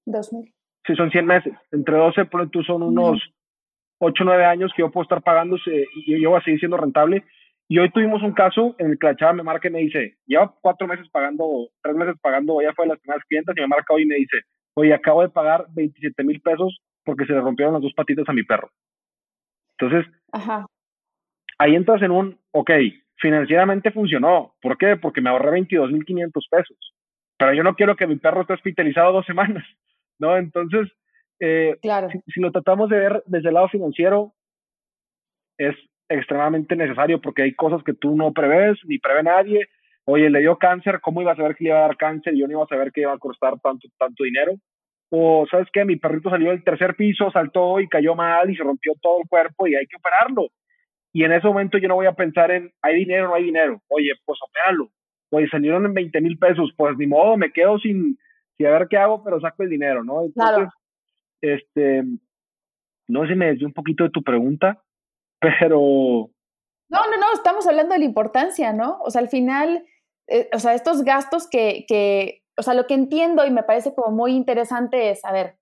2 0.05 0.33
mil. 0.33 0.53
Sí, 0.86 0.95
son 0.95 1.12
100 1.12 1.25
meses. 1.25 1.53
Entre 1.71 1.95
12, 1.95 2.25
por 2.25 2.50
tú 2.50 2.63
son 2.63 2.81
unos 2.81 3.21
8 4.00 4.24
o 4.24 4.25
9 4.25 4.45
años 4.45 4.71
que 4.75 4.81
yo 4.81 4.91
puedo 4.91 5.03
estar 5.03 5.21
pagando 5.21 5.57
y 5.65 6.21
yo 6.21 6.31
voy 6.31 6.39
a 6.39 6.43
seguir 6.43 6.60
siendo 6.60 6.77
rentable. 6.77 7.24
Y 7.67 7.79
hoy 7.79 7.89
tuvimos 7.91 8.21
un 8.24 8.33
caso 8.33 8.75
en 8.79 8.91
el 8.91 9.00
que 9.00 9.07
la 9.07 9.15
chava 9.15 9.33
me 9.33 9.43
marca 9.43 9.69
y 9.69 9.71
me 9.71 9.79
dice, 9.79 10.17
lleva 10.25 10.53
cuatro 10.60 10.88
meses 10.88 11.07
pagando, 11.10 11.69
tres 11.81 11.95
meses 11.95 12.15
pagando, 12.21 12.62
ya 12.62 12.74
fue 12.74 12.86
de 12.86 12.89
las 12.89 13.00
primeras 13.00 13.24
clientes 13.25 13.55
y 13.55 13.62
me 13.62 13.67
marca 13.67 13.93
hoy 13.93 14.01
y 14.01 14.07
me 14.07 14.15
dice, 14.15 14.41
oye, 14.74 14.93
acabo 14.93 15.21
de 15.21 15.29
pagar 15.29 15.67
27 15.69 16.24
mil 16.24 16.41
pesos 16.41 16.81
porque 17.05 17.25
se 17.25 17.31
le 17.31 17.39
rompieron 17.39 17.74
las 17.74 17.81
dos 17.81 17.93
patitas 17.93 18.27
a 18.27 18.33
mi 18.33 18.43
perro. 18.43 18.69
Entonces, 19.77 20.12
ahí 21.60 21.75
entras 21.75 22.01
en 22.01 22.12
un, 22.12 22.39
ok, 22.51 22.71
financieramente 23.21 23.91
funcionó. 23.91 24.55
¿Por 24.61 24.77
qué? 24.77 24.97
Porque 24.97 25.21
me 25.21 25.29
ahorré 25.29 25.61
22.500 25.61 26.31
pesos. 26.49 26.77
Pero 27.37 27.53
yo 27.53 27.63
no 27.63 27.75
quiero 27.75 27.95
que 27.95 28.07
mi 28.07 28.17
perro 28.17 28.41
esté 28.41 28.53
hospitalizado 28.53 29.13
dos 29.13 29.25
semanas, 29.25 29.63
¿no? 30.19 30.35
Entonces, 30.37 30.91
eh, 31.39 31.77
claro. 31.81 32.09
si, 32.09 32.39
lo 32.41 32.51
tratamos 32.51 32.89
de 32.89 32.97
ver 32.97 33.23
desde 33.27 33.49
el 33.49 33.53
lado 33.53 33.69
financiero, 33.69 34.33
es 35.57 35.75
extremadamente 36.09 36.75
necesario 36.75 37.21
porque 37.21 37.43
hay 37.43 37.53
cosas 37.53 37.83
que 37.83 37.93
tú 37.93 38.15
no 38.15 38.33
prevés, 38.33 38.77
ni 38.85 38.97
prevé 38.97 39.23
nadie. 39.23 39.67
Oye, 40.05 40.29
le 40.29 40.39
dio 40.39 40.57
cáncer, 40.57 40.99
¿cómo 40.99 41.21
iba 41.21 41.31
a 41.31 41.35
saber 41.35 41.55
que 41.55 41.63
le 41.63 41.69
iba 41.69 41.79
a 41.79 41.87
dar 41.87 41.97
cáncer? 41.97 42.33
Yo 42.35 42.47
no 42.47 42.53
iba 42.53 42.63
a 42.63 42.67
saber 42.67 42.91
que 42.91 43.01
iba 43.01 43.13
a 43.13 43.19
costar 43.19 43.53
tanto, 43.59 43.87
tanto 43.97 44.23
dinero. 44.23 44.53
o 45.09 45.45
sabes 45.49 45.67
qué, 45.71 45.85
mi 45.85 45.95
perrito 45.97 46.29
salió 46.29 46.49
del 46.49 46.63
tercer 46.63 46.95
piso, 46.95 47.31
saltó 47.31 47.79
y 47.79 47.87
cayó 47.87 48.15
mal 48.15 48.49
y 48.49 48.55
se 48.55 48.63
rompió 48.63 48.93
todo 49.01 49.21
el 49.21 49.29
cuerpo 49.29 49.67
y 49.67 49.75
hay 49.75 49.85
que 49.85 49.97
operarlo. 49.97 50.47
Y 51.13 51.24
en 51.24 51.34
ese 51.34 51.48
momento 51.48 51.77
yo 51.77 51.88
no 51.88 51.96
voy 51.96 52.06
a 52.06 52.13
pensar 52.13 52.51
en, 52.51 52.72
hay 52.82 52.96
dinero 52.96 53.25
o 53.25 53.30
no 53.30 53.36
hay 53.36 53.44
dinero. 53.44 53.82
Oye, 53.89 54.12
pues 54.25 54.39
opéralo. 54.48 54.89
Oye, 55.32 55.48
salieron 55.50 55.86
en 55.86 55.94
20 55.94 56.22
mil 56.22 56.38
pesos, 56.38 56.72
pues 56.75 56.98
ni 56.98 57.08
modo, 57.08 57.38
me 57.38 57.51
quedo 57.51 57.77
sin, 57.80 58.18
sin 58.58 58.68
ver 58.68 58.88
qué 58.89 58.98
hago, 58.98 59.24
pero 59.24 59.39
saco 59.39 59.63
el 59.63 59.70
dinero, 59.70 60.03
¿no? 60.03 60.24
Entonces, 60.24 60.70
este, 61.41 62.03
no 63.08 63.22
sé 63.22 63.30
si 63.30 63.36
me 63.36 63.48
desvió 63.48 63.68
un 63.68 63.74
poquito 63.74 64.03
de 64.03 64.10
tu 64.10 64.24
pregunta, 64.24 64.84
pero... 65.41 66.30
No, 66.89 67.00
no, 67.10 67.18
no, 67.18 67.34
estamos 67.34 67.68
hablando 67.68 67.94
de 67.94 68.00
la 68.00 68.06
importancia, 68.06 68.74
¿no? 68.74 69.00
O 69.01 69.12
sea, 69.12 69.22
al 69.22 69.30
final, 69.30 69.86
eh, 70.27 70.50
o 70.53 70.60
sea, 70.60 70.74
estos 70.74 71.03
gastos 71.03 71.48
que, 71.50 71.86
que, 71.88 72.44
o 72.58 72.63
sea, 72.63 72.74
lo 72.74 72.86
que 72.86 72.94
entiendo 72.94 73.46
y 73.46 73.51
me 73.51 73.63
parece 73.63 73.96
como 73.96 74.13
muy 74.13 74.34
interesante 74.34 75.10
es, 75.10 75.24
a 75.24 75.32
ver, 75.32 75.58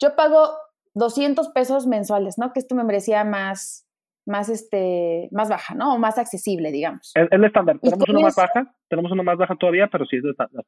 yo 0.00 0.16
pago 0.16 0.50
200 0.94 1.48
pesos 1.50 1.86
mensuales, 1.86 2.38
¿no? 2.38 2.52
Que 2.52 2.58
esto 2.58 2.74
me 2.74 2.82
merecía 2.82 3.22
más, 3.22 3.83
más, 4.26 4.48
este, 4.48 5.28
más 5.32 5.48
baja, 5.48 5.74
¿no? 5.74 5.94
O 5.94 5.98
más 5.98 6.18
accesible, 6.18 6.72
digamos. 6.72 7.12
Es, 7.14 7.28
el 7.30 7.44
estándar. 7.44 7.78
Tenemos 7.80 8.08
una 8.08 8.20
más 8.20 8.36
baja, 8.36 8.74
tenemos 8.88 9.12
una 9.12 9.22
más 9.22 9.38
baja 9.38 9.56
todavía, 9.56 9.88
pero 9.90 10.04
sí 10.06 10.16
es 10.16 10.24
estándar. 10.24 10.64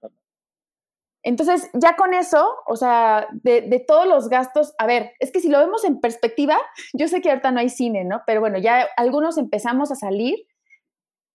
Entonces, 1.22 1.70
ya 1.74 1.96
con 1.96 2.14
eso, 2.14 2.46
o 2.66 2.76
sea, 2.76 3.26
de, 3.32 3.62
de, 3.62 3.80
todos 3.80 4.06
los 4.06 4.28
gastos, 4.28 4.74
a 4.78 4.86
ver, 4.86 5.12
es 5.18 5.32
que 5.32 5.40
si 5.40 5.48
lo 5.48 5.58
vemos 5.58 5.84
en 5.84 6.00
perspectiva, 6.00 6.56
yo 6.92 7.08
sé 7.08 7.20
que 7.20 7.30
ahorita 7.30 7.50
no 7.50 7.60
hay 7.60 7.68
cine, 7.68 8.04
¿no? 8.04 8.22
Pero 8.26 8.40
bueno, 8.40 8.58
ya 8.58 8.86
algunos 8.96 9.38
empezamos 9.38 9.90
a 9.90 9.96
salir. 9.96 10.36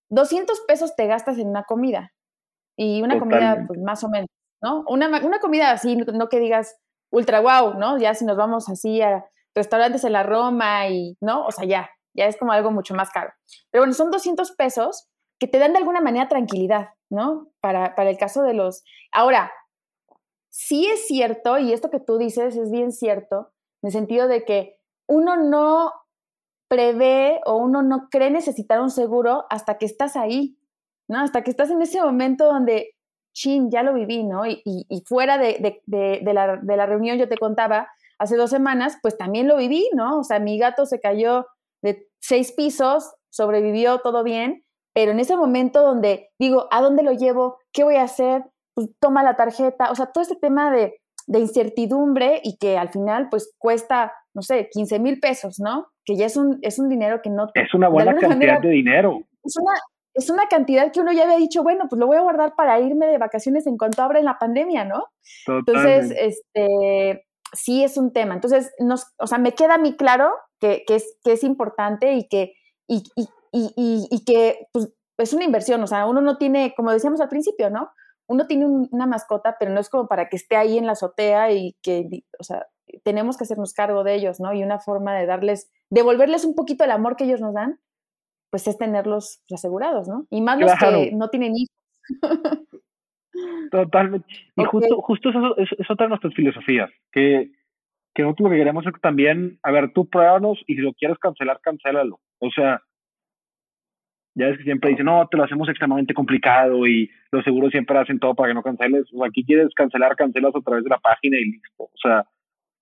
200 0.09 0.59
pesos 0.67 0.95
te 0.95 1.07
gastas 1.07 1.37
en 1.37 1.47
una 1.47 1.63
comida 1.63 2.13
y 2.77 3.01
una 3.01 3.17
comida, 3.17 3.63
pues 3.65 3.79
más 3.79 4.03
o 4.03 4.09
menos, 4.09 4.27
¿no? 4.61 4.83
Una, 4.87 5.07
una 5.07 5.39
comida 5.39 5.71
así, 5.71 5.95
no 5.95 6.27
que 6.27 6.39
digas 6.39 6.77
ultra 7.11 7.39
wow, 7.39 7.75
¿no? 7.77 7.97
Ya 7.97 8.13
si 8.13 8.25
nos 8.25 8.37
vamos 8.37 8.69
así 8.69 9.01
a 9.01 9.25
restaurantes 9.55 10.03
en 10.03 10.13
la 10.13 10.23
Roma 10.23 10.87
y, 10.87 11.17
¿no? 11.21 11.45
O 11.45 11.51
sea, 11.51 11.65
ya, 11.65 11.89
ya 12.13 12.25
es 12.25 12.37
como 12.37 12.51
algo 12.51 12.71
mucho 12.71 12.93
más 12.93 13.09
caro. 13.11 13.31
Pero 13.69 13.81
bueno, 13.81 13.93
son 13.93 14.11
200 14.11 14.51
pesos 14.51 15.09
que 15.39 15.47
te 15.47 15.59
dan 15.59 15.73
de 15.73 15.79
alguna 15.79 16.01
manera 16.01 16.27
tranquilidad, 16.27 16.89
¿no? 17.09 17.51
Para, 17.59 17.95
para 17.95 18.09
el 18.09 18.17
caso 18.17 18.43
de 18.43 18.53
los... 18.53 18.83
Ahora, 19.11 19.51
sí 20.49 20.85
es 20.85 21.07
cierto, 21.07 21.57
y 21.57 21.73
esto 21.73 21.89
que 21.89 21.99
tú 21.99 22.17
dices 22.17 22.55
es 22.55 22.69
bien 22.69 22.91
cierto, 22.91 23.51
en 23.81 23.87
el 23.87 23.91
sentido 23.91 24.27
de 24.27 24.45
que 24.45 24.77
uno 25.07 25.37
no 25.37 25.91
prevé 26.67 27.41
o 27.45 27.57
uno 27.57 27.81
no 27.81 28.07
cree 28.09 28.29
necesitar 28.29 28.79
un 28.79 28.91
seguro 28.91 29.45
hasta 29.49 29.77
que 29.77 29.85
estás 29.85 30.15
ahí, 30.15 30.57
¿no? 31.07 31.19
Hasta 31.19 31.43
que 31.43 31.51
estás 31.51 31.69
en 31.69 31.81
ese 31.81 32.01
momento 32.01 32.45
donde, 32.45 32.95
chin, 33.33 33.69
ya 33.71 33.83
lo 33.83 33.93
viví, 33.93 34.23
¿no? 34.23 34.45
Y, 34.45 34.61
y, 34.63 35.03
fuera 35.05 35.37
de, 35.37 35.81
de, 35.85 36.19
de, 36.21 36.33
la, 36.33 36.57
de 36.57 36.77
la 36.77 36.85
reunión 36.85 37.17
yo 37.17 37.27
te 37.27 37.37
contaba, 37.37 37.89
hace 38.19 38.37
dos 38.37 38.51
semanas, 38.51 38.97
pues 39.01 39.17
también 39.17 39.47
lo 39.47 39.57
viví, 39.57 39.89
¿no? 39.93 40.19
O 40.19 40.23
sea, 40.23 40.39
mi 40.39 40.57
gato 40.57 40.85
se 40.85 41.01
cayó 41.01 41.47
de 41.81 42.07
seis 42.21 42.51
pisos, 42.51 43.13
sobrevivió 43.29 43.99
todo 43.99 44.23
bien, 44.23 44.63
pero 44.93 45.11
en 45.11 45.19
ese 45.19 45.37
momento 45.37 45.81
donde 45.81 46.29
digo, 46.39 46.67
¿a 46.71 46.81
dónde 46.81 47.03
lo 47.03 47.13
llevo? 47.13 47.57
¿Qué 47.71 47.83
voy 47.83 47.95
a 47.95 48.03
hacer? 48.03 48.43
Pues 48.75 48.89
toma 48.99 49.23
la 49.23 49.35
tarjeta, 49.35 49.91
o 49.91 49.95
sea, 49.95 50.07
todo 50.07 50.21
este 50.21 50.35
tema 50.35 50.71
de, 50.71 50.95
de 51.27 51.39
incertidumbre 51.39 52.41
y 52.43 52.57
que 52.57 52.77
al 52.77 52.89
final 52.89 53.27
pues 53.29 53.53
cuesta, 53.57 54.13
no 54.33 54.41
sé, 54.41 54.69
15 54.71 54.99
mil 54.99 55.19
pesos, 55.19 55.59
¿no? 55.59 55.87
Que 56.05 56.15
ya 56.15 56.25
es 56.25 56.37
un, 56.37 56.59
es 56.61 56.79
un 56.79 56.89
dinero 56.89 57.21
que 57.21 57.29
no... 57.29 57.47
Es 57.53 57.73
una 57.73 57.89
buena 57.89 58.15
cantidad 58.15 58.59
de 58.61 58.69
dinero. 58.69 59.21
Es 59.43 59.55
una, 59.57 59.73
es 60.13 60.29
una 60.29 60.47
cantidad 60.47 60.91
que 60.91 60.99
uno 60.99 61.11
ya 61.13 61.23
había 61.23 61.37
dicho, 61.37 61.63
bueno, 61.63 61.85
pues 61.89 61.99
lo 61.99 62.07
voy 62.07 62.17
a 62.17 62.21
guardar 62.21 62.53
para 62.55 62.79
irme 62.79 63.07
de 63.07 63.17
vacaciones 63.17 63.65
en 63.67 63.77
cuanto 63.77 64.03
abra 64.03 64.21
la 64.21 64.37
pandemia, 64.37 64.85
¿no? 64.85 65.05
Entonces, 65.47 66.13
este, 66.17 67.25
sí 67.53 67.83
es 67.83 67.97
un 67.97 68.11
tema. 68.11 68.33
Entonces, 68.33 68.73
nos, 68.79 69.05
o 69.17 69.27
sea, 69.27 69.37
me 69.37 69.53
queda 69.53 69.75
a 69.75 69.77
mí 69.77 69.95
claro 69.95 70.31
que, 70.61 70.85
que, 70.87 70.95
es, 70.95 71.17
que 71.23 71.33
es 71.33 71.43
importante 71.43 72.13
y 72.13 72.27
que, 72.29 72.53
y, 72.87 73.03
y, 73.15 73.27
y, 73.51 74.07
y 74.09 74.23
que 74.23 74.67
pues, 74.71 74.93
es 75.17 75.33
una 75.33 75.43
inversión. 75.43 75.83
O 75.83 75.87
sea, 75.87 76.05
uno 76.05 76.21
no 76.21 76.37
tiene, 76.37 76.73
como 76.75 76.91
decíamos 76.91 77.19
al 77.19 77.29
principio, 77.29 77.69
¿no? 77.69 77.89
Uno 78.27 78.47
tiene 78.47 78.65
una 78.65 79.07
mascota, 79.07 79.57
pero 79.59 79.71
no 79.71 79.79
es 79.79 79.89
como 79.89 80.07
para 80.07 80.29
que 80.29 80.37
esté 80.37 80.55
ahí 80.55 80.77
en 80.77 80.85
la 80.85 80.93
azotea 80.93 81.51
y 81.51 81.75
que, 81.81 82.23
o 82.39 82.43
sea, 82.43 82.67
tenemos 83.03 83.37
que 83.37 83.43
hacernos 83.43 83.73
cargo 83.73 84.03
de 84.03 84.15
ellos, 84.15 84.39
¿no? 84.39 84.53
Y 84.53 84.63
una 84.63 84.79
forma 84.79 85.15
de 85.15 85.25
darles, 85.25 85.69
devolverles 85.89 86.45
un 86.45 86.55
poquito 86.55 86.85
el 86.85 86.91
amor 86.91 87.17
que 87.17 87.25
ellos 87.25 87.41
nos 87.41 87.53
dan, 87.53 87.79
pues 88.49 88.67
es 88.67 88.77
tenerlos 88.77 89.43
asegurados, 89.53 90.07
¿no? 90.07 90.27
Y 90.29 90.41
más 90.41 90.59
los 90.59 90.71
que 90.75 91.11
no 91.13 91.29
tienen 91.29 91.53
hijos. 91.55 91.75
Totalmente. 93.71 94.27
Y 94.55 94.63
justo, 94.65 95.01
justo 95.01 95.29
eso 95.29 95.57
es, 95.57 95.69
es, 95.77 95.89
otra 95.89 96.05
de 96.05 96.09
nuestras 96.09 96.33
filosofías, 96.33 96.89
que, 97.11 97.51
que 98.13 98.23
nosotros 98.23 98.45
lo 98.45 98.51
que 98.51 98.59
queremos 98.59 98.85
es 98.85 98.93
que 98.93 98.99
también, 98.99 99.59
a 99.63 99.71
ver, 99.71 99.91
tú 99.93 100.09
pruébanos 100.09 100.59
y 100.67 100.75
si 100.75 100.81
lo 100.81 100.93
quieres 100.93 101.17
cancelar, 101.17 101.59
cancélalo. 101.61 102.19
O 102.39 102.49
sea, 102.51 102.81
ya 104.35 104.47
es 104.47 104.57
que 104.57 104.63
siempre 104.63 104.91
dicen, 104.91 105.05
no, 105.05 105.27
te 105.29 105.37
lo 105.37 105.43
hacemos 105.43 105.67
extremadamente 105.69 106.13
complicado 106.13 106.87
y 106.87 107.09
los 107.31 107.43
seguros 107.43 107.71
siempre 107.71 107.97
hacen 107.97 108.19
todo 108.19 108.33
para 108.33 108.49
que 108.49 108.53
no 108.53 108.63
canceles. 108.63 109.05
O 109.13 109.25
aquí 109.25 109.43
quieres 109.43 109.73
cancelar, 109.75 110.15
cancelas 110.15 110.55
a 110.55 110.61
través 110.61 110.83
de 110.83 110.89
la 110.89 110.99
página 110.99 111.37
y 111.37 111.51
listo. 111.51 111.83
O 111.83 111.97
sea, 112.01 112.25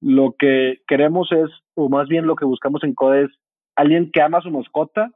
lo 0.01 0.35
que 0.37 0.77
queremos 0.87 1.31
es, 1.31 1.49
o 1.75 1.89
más 1.89 2.07
bien 2.07 2.25
lo 2.27 2.35
que 2.35 2.45
buscamos 2.45 2.83
en 2.83 2.93
CODE 2.93 3.25
es 3.25 3.31
alguien 3.75 4.11
que 4.11 4.21
ama 4.21 4.41
su 4.41 4.51
mascota 4.51 5.11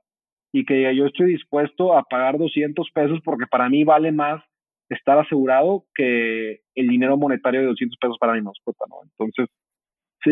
y 0.52 0.66
que 0.66 0.76
diga, 0.76 0.92
yo 0.94 1.06
estoy 1.06 1.28
dispuesto 1.28 1.98
a 1.98 2.04
pagar 2.04 2.38
200 2.38 2.90
pesos 2.92 3.20
porque 3.24 3.48
para 3.48 3.70
mí 3.70 3.84
vale 3.84 4.12
más 4.12 4.44
estar 4.90 5.18
asegurado 5.18 5.86
que 5.96 6.62
el 6.76 6.88
dinero 6.88 7.18
monetario 7.18 7.62
de 7.62 7.68
200 7.68 7.98
pesos 7.98 8.18
para 8.20 8.34
mi 8.34 8.42
mascota, 8.42 8.86
¿no? 8.90 8.98
Entonces, 9.04 9.48
sí. 10.24 10.32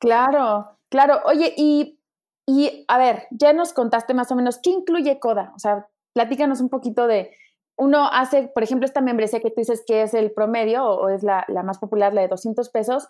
Claro, 0.00 0.78
claro. 0.90 1.20
Oye, 1.26 1.52
y, 1.56 1.98
y 2.46 2.84
a 2.88 2.98
ver, 2.98 3.24
ya 3.30 3.52
nos 3.52 3.72
contaste 3.72 4.14
más 4.14 4.30
o 4.32 4.36
menos, 4.36 4.60
¿qué 4.62 4.70
incluye 4.70 5.18
CODA? 5.18 5.52
O 5.54 5.58
sea, 5.58 5.86
platícanos 6.14 6.60
un 6.60 6.68
poquito 6.68 7.06
de, 7.06 7.30
uno 7.76 8.08
hace, 8.10 8.48
por 8.48 8.62
ejemplo, 8.62 8.86
esta 8.86 9.00
membresía 9.00 9.40
que 9.40 9.50
tú 9.50 9.56
dices 9.58 9.84
que 9.86 10.02
es 10.02 10.14
el 10.14 10.32
promedio 10.32 10.84
o, 10.84 11.08
es 11.08 11.22
la, 11.22 11.44
la, 11.48 11.62
más 11.62 11.78
popular, 11.78 12.14
la 12.14 12.22
de 12.22 12.28
200 12.28 12.70
pesos, 12.70 13.08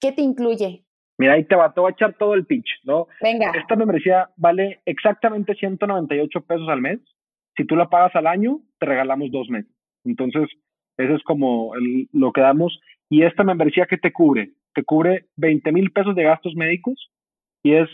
¿qué 0.00 0.12
te 0.12 0.22
incluye? 0.22 0.84
Mira, 1.18 1.34
ahí 1.34 1.44
te 1.44 1.54
va, 1.54 1.72
te 1.72 1.80
voy 1.80 1.90
a 1.90 1.92
echar 1.92 2.14
todo 2.18 2.34
el 2.34 2.44
pitch, 2.44 2.68
¿no? 2.84 3.06
Venga. 3.22 3.52
Esta 3.52 3.76
membresía 3.76 4.30
vale 4.36 4.80
exactamente 4.84 5.54
198 5.54 6.40
pesos 6.42 6.68
al 6.68 6.80
mes. 6.80 6.98
Si 7.56 7.64
tú 7.64 7.76
la 7.76 7.88
pagas 7.88 8.14
al 8.16 8.26
año, 8.26 8.60
te 8.78 8.86
regalamos 8.86 9.30
dos 9.30 9.48
meses. 9.48 9.72
Entonces, 10.04 10.48
eso 10.96 11.14
es 11.14 11.22
como 11.22 11.74
el, 11.76 12.08
lo 12.12 12.32
que 12.32 12.40
damos. 12.40 12.80
Y 13.08 13.22
esta 13.22 13.44
membresía, 13.44 13.86
¿qué 13.86 13.96
te 13.96 14.12
cubre? 14.12 14.54
Te 14.74 14.84
cubre 14.84 15.26
20 15.36 15.72
mil 15.72 15.90
pesos 15.92 16.14
de 16.14 16.24
gastos 16.24 16.54
médicos 16.54 17.10
y 17.62 17.74
es 17.74 17.88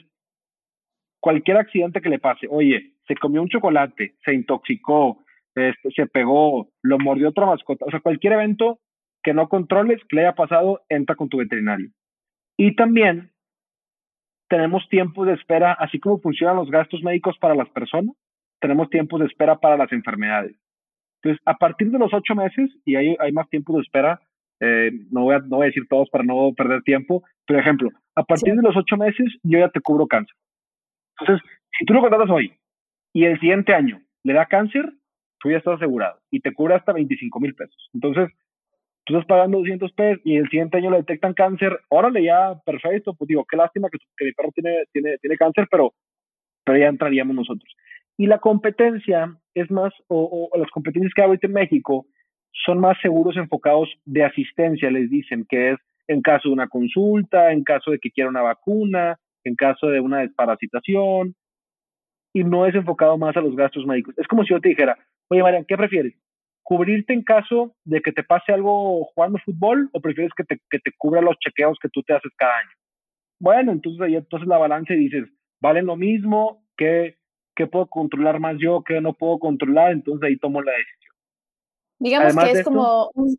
cualquier 1.20 1.58
accidente 1.58 2.00
que 2.00 2.08
le 2.08 2.18
pase. 2.18 2.46
Oye, 2.50 2.94
se 3.06 3.14
comió 3.16 3.42
un 3.42 3.48
chocolate, 3.48 4.16
se 4.24 4.34
intoxicó, 4.34 5.22
este, 5.54 5.90
se 5.90 6.06
pegó, 6.06 6.70
lo 6.82 6.98
mordió 6.98 7.28
otra 7.28 7.46
mascota. 7.46 7.84
O 7.86 7.90
sea, 7.90 8.00
cualquier 8.00 8.34
evento 8.34 8.80
que 9.22 9.34
no 9.34 9.48
controles, 9.48 10.00
que 10.08 10.16
le 10.16 10.22
haya 10.22 10.34
pasado, 10.34 10.82
entra 10.88 11.14
con 11.14 11.28
tu 11.28 11.38
veterinario. 11.38 11.90
Y 12.56 12.74
también 12.74 13.30
tenemos 14.48 14.88
tiempos 14.88 15.26
de 15.26 15.34
espera, 15.34 15.72
así 15.72 16.00
como 16.00 16.18
funcionan 16.20 16.56
los 16.56 16.70
gastos 16.70 17.02
médicos 17.02 17.38
para 17.38 17.54
las 17.54 17.68
personas, 17.70 18.16
tenemos 18.60 18.90
tiempos 18.90 19.20
de 19.20 19.26
espera 19.26 19.58
para 19.58 19.76
las 19.76 19.92
enfermedades. 19.92 20.56
Entonces, 21.22 21.42
a 21.46 21.54
partir 21.54 21.90
de 21.90 21.98
los 21.98 22.12
ocho 22.12 22.34
meses, 22.34 22.70
y 22.84 22.96
hay, 22.96 23.32
más 23.32 23.48
tiempos 23.48 23.76
de 23.76 23.82
espera, 23.82 24.20
eh, 24.60 24.90
no, 25.10 25.22
voy 25.22 25.34
a, 25.34 25.38
no 25.38 25.56
voy 25.56 25.64
a 25.64 25.66
decir 25.66 25.86
todos 25.88 26.08
para 26.10 26.24
no 26.24 26.52
perder 26.56 26.82
tiempo, 26.82 27.22
por 27.46 27.56
ejemplo, 27.56 27.90
a 28.14 28.22
partir 28.22 28.52
sí. 28.52 28.56
de 28.56 28.62
los 28.62 28.76
ocho 28.76 28.96
meses 28.96 29.26
yo 29.42 29.58
ya 29.58 29.68
te 29.70 29.80
cubro 29.80 30.06
cáncer. 30.06 30.34
Entonces, 31.20 31.46
si 31.78 31.84
tú 31.84 31.94
lo 31.94 32.00
contratas 32.00 32.30
hoy 32.30 32.52
y 33.12 33.24
el 33.24 33.38
siguiente 33.40 33.74
año 33.74 34.00
le 34.22 34.34
da 34.34 34.46
cáncer, 34.46 34.92
tú 35.38 35.50
ya 35.50 35.58
estás 35.58 35.76
asegurado 35.76 36.20
y 36.30 36.40
te 36.40 36.52
cubre 36.52 36.74
hasta 36.74 36.92
25 36.92 37.40
mil 37.40 37.54
pesos. 37.54 37.90
Entonces, 37.94 38.30
tú 39.04 39.14
estás 39.14 39.26
pagando 39.26 39.58
200 39.58 39.92
pesos 39.92 40.20
y 40.24 40.36
el 40.36 40.48
siguiente 40.50 40.76
año 40.76 40.90
le 40.90 40.98
detectan 40.98 41.34
cáncer, 41.34 41.80
órale, 41.88 42.22
ya, 42.22 42.60
perfecto, 42.64 43.14
pues 43.14 43.28
digo, 43.28 43.46
qué 43.50 43.56
lástima 43.56 43.88
que, 43.90 43.98
que 44.16 44.24
mi 44.26 44.32
perro 44.32 44.50
tiene, 44.54 44.84
tiene, 44.92 45.16
tiene 45.18 45.36
cáncer, 45.36 45.66
pero, 45.70 45.94
pero 46.64 46.78
ya 46.78 46.88
entraríamos 46.88 47.34
nosotros. 47.34 47.74
Y 48.18 48.26
la 48.26 48.38
competencia 48.38 49.34
es 49.54 49.70
más, 49.70 49.94
o, 50.08 50.50
o 50.52 50.58
las 50.58 50.70
competencias 50.70 51.12
que 51.14 51.22
hay 51.22 51.28
ahorita 51.28 51.46
en 51.46 51.54
México 51.54 52.06
son 52.52 52.80
más 52.80 52.96
seguros 53.00 53.36
enfocados 53.36 53.88
de 54.04 54.24
asistencia, 54.24 54.90
les 54.90 55.10
dicen, 55.10 55.46
que 55.48 55.72
es 55.72 55.78
en 56.08 56.22
caso 56.22 56.48
de 56.48 56.54
una 56.54 56.68
consulta, 56.68 57.52
en 57.52 57.62
caso 57.62 57.92
de 57.92 57.98
que 57.98 58.10
quiera 58.10 58.30
una 58.30 58.42
vacuna, 58.42 59.18
en 59.44 59.54
caso 59.54 59.86
de 59.86 60.00
una 60.00 60.20
desparasitación, 60.20 61.34
y 62.32 62.44
no 62.44 62.66
es 62.66 62.74
enfocado 62.74 63.16
más 63.18 63.36
a 63.36 63.40
los 63.40 63.56
gastos 63.56 63.86
médicos. 63.86 64.14
Es 64.18 64.26
como 64.26 64.42
si 64.42 64.50
yo 64.50 64.60
te 64.60 64.70
dijera, 64.70 64.96
oye, 65.28 65.42
Marian, 65.42 65.64
¿qué 65.64 65.76
prefieres? 65.76 66.14
¿Cubrirte 66.62 67.12
en 67.12 67.22
caso 67.22 67.74
de 67.84 68.00
que 68.00 68.12
te 68.12 68.22
pase 68.22 68.52
algo 68.52 69.04
jugando 69.06 69.38
fútbol 69.44 69.88
o 69.92 70.00
prefieres 70.00 70.32
que 70.36 70.44
te, 70.44 70.60
que 70.70 70.78
te 70.78 70.92
cubra 70.96 71.20
los 71.20 71.36
chequeos 71.38 71.78
que 71.80 71.88
tú 71.88 72.02
te 72.02 72.14
haces 72.14 72.30
cada 72.36 72.58
año? 72.58 72.70
Bueno, 73.40 73.72
entonces 73.72 74.00
ahí 74.02 74.16
entonces 74.16 74.46
la 74.46 74.58
balanza 74.58 74.94
y 74.94 74.98
dices, 74.98 75.28
¿valen 75.60 75.86
lo 75.86 75.96
mismo? 75.96 76.62
¿Qué, 76.76 77.16
qué 77.56 77.66
puedo 77.66 77.86
controlar 77.86 78.38
más 78.38 78.56
yo? 78.58 78.84
¿Qué 78.84 79.00
no 79.00 79.14
puedo 79.14 79.38
controlar? 79.38 79.92
Entonces 79.92 80.28
ahí 80.28 80.36
tomo 80.36 80.62
la 80.62 80.72
decisión. 80.72 81.09
Digamos 82.00 82.26
Además 82.26 82.44
que 82.46 82.58
es 82.58 82.64
como 82.64 83.10
un, 83.14 83.36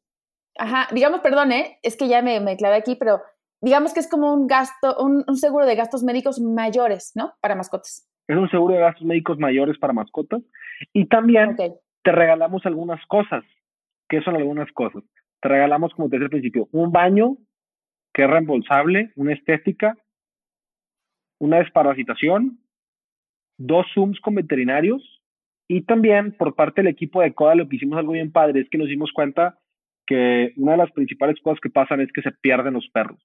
Ajá, 0.57 0.87
digamos, 0.93 1.21
perdón, 1.21 1.51
¿eh? 1.51 1.79
es 1.81 1.95
que 1.97 2.07
ya 2.07 2.21
me, 2.21 2.39
me 2.39 2.57
clavé 2.57 2.75
aquí, 2.75 2.95
pero 2.95 3.21
digamos 3.61 3.93
que 3.93 3.99
es 3.99 4.09
como 4.09 4.33
un 4.33 4.47
gasto, 4.47 4.95
un, 4.99 5.23
seguro 5.35 5.65
de 5.65 5.75
gastos 5.75 6.03
médicos 6.03 6.39
mayores, 6.39 7.13
¿no? 7.15 7.33
Para 7.41 7.55
mascotas. 7.55 8.07
Es 8.27 8.37
un 8.37 8.49
seguro 8.49 8.75
de 8.75 8.81
gastos 8.81 9.05
médicos 9.05 9.37
mayores 9.37 9.77
para 9.77 9.93
mascotas. 9.93 10.41
Y 10.93 11.05
también 11.07 11.55
te 11.55 12.11
regalamos 12.11 12.65
algunas 12.65 13.05
cosas. 13.07 13.43
¿Qué 14.09 14.21
son 14.21 14.35
algunas 14.35 14.71
cosas? 14.71 15.03
Te 15.41 15.49
regalamos, 15.49 15.93
como 15.93 16.09
te 16.09 16.17
decía 16.17 16.25
al 16.25 16.31
principio, 16.31 16.67
un 16.71 16.91
baño 16.91 17.37
que 18.13 18.23
es 18.23 18.29
reembolsable, 18.29 19.11
una 19.15 19.33
estética, 19.33 19.95
una 21.39 21.57
desparasitación, 21.57 22.59
dos 23.57 23.85
Zooms 23.93 24.19
con 24.19 24.35
veterinarios 24.35 25.20
y 25.67 25.81
también 25.83 26.33
por 26.37 26.55
parte 26.55 26.81
del 26.81 26.91
equipo 26.91 27.21
de 27.21 27.33
CODA 27.33 27.55
lo 27.55 27.67
que 27.67 27.77
hicimos 27.77 27.97
algo 27.97 28.13
bien 28.13 28.31
padre 28.31 28.61
es 28.61 28.69
que 28.69 28.77
nos 28.77 28.87
dimos 28.87 29.11
cuenta 29.13 29.57
que 30.05 30.53
una 30.57 30.73
de 30.73 30.79
las 30.79 30.91
principales 30.91 31.39
cosas 31.41 31.59
que 31.61 31.69
pasan 31.69 32.01
es 32.01 32.11
que 32.11 32.21
se 32.21 32.31
pierden 32.31 32.73
los 32.73 32.87
perros 32.89 33.19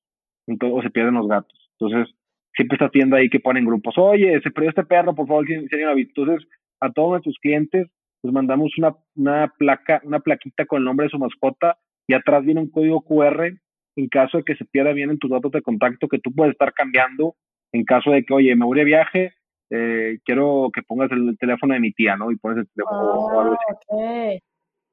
o 0.47 0.83
se 0.83 0.90
pierden 0.90 1.14
los 1.14 1.26
gatos. 1.26 1.71
Entonces, 1.78 2.14
siempre 2.55 2.76
estás 2.76 2.93
viendo 2.93 3.16
ahí 3.16 3.28
que 3.28 3.40
ponen 3.40 3.64
grupos, 3.64 3.99
oye, 3.99 4.40
se 4.40 4.50
perdió 4.50 4.71
este 4.71 4.85
perro, 4.85 5.14
por 5.14 5.26
favor, 5.26 5.45
Entonces, 5.50 6.47
a 6.81 6.93
todos 6.93 7.11
nuestros 7.11 7.37
clientes 7.40 7.88
les 8.23 8.33
mandamos 8.33 8.73
una, 8.78 8.95
una 9.14 9.52
placa, 9.59 10.00
una 10.05 10.21
plaquita 10.21 10.66
con 10.66 10.78
el 10.78 10.85
nombre 10.85 11.05
de 11.05 11.11
su 11.11 11.19
mascota 11.19 11.78
y 12.07 12.14
atrás 12.14 12.45
viene 12.45 12.61
un 12.61 12.71
código 12.71 13.02
QR 13.02 13.52
en 13.97 14.09
caso 14.09 14.38
de 14.38 14.45
que 14.45 14.57
se 14.57 14.64
pierda 14.64 14.93
bien 14.93 15.11
en 15.11 15.19
tus 15.19 15.31
datos 15.31 15.52
de 15.52 15.62
contacto 15.62 16.09
que 16.09 16.19
tú 16.19 16.33
puedes 16.33 16.52
estar 16.52 16.73
cambiando 16.73 17.35
en 17.73 17.85
caso 17.85 18.11
de 18.11 18.25
que, 18.25 18.33
oye, 18.33 18.55
me 18.55 18.64
voy 18.64 18.78
de 18.78 18.85
viaje, 18.85 19.35
eh, 19.70 20.18
quiero 20.25 20.70
que 20.73 20.82
pongas 20.82 21.11
el, 21.11 21.37
teléfono 21.38 21.75
de 21.75 21.80
mi 21.80 21.92
tía, 21.92 22.16
¿no? 22.16 22.30
Y 22.30 22.37
pones 22.37 22.58
el 22.58 22.68
teléfono 22.68 23.00
o 23.00 23.40
algo 23.40 23.56
así. 23.68 23.87
Ah, 23.90 24.38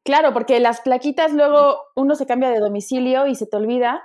claro, 0.04 0.34
porque 0.34 0.60
las 0.60 0.82
plaquitas 0.82 1.34
luego 1.34 1.78
uno 1.96 2.16
se 2.16 2.26
cambia 2.26 2.50
de 2.50 2.60
domicilio 2.60 3.28
y 3.28 3.36
se 3.36 3.48
te 3.48 3.58
olvida 3.58 4.02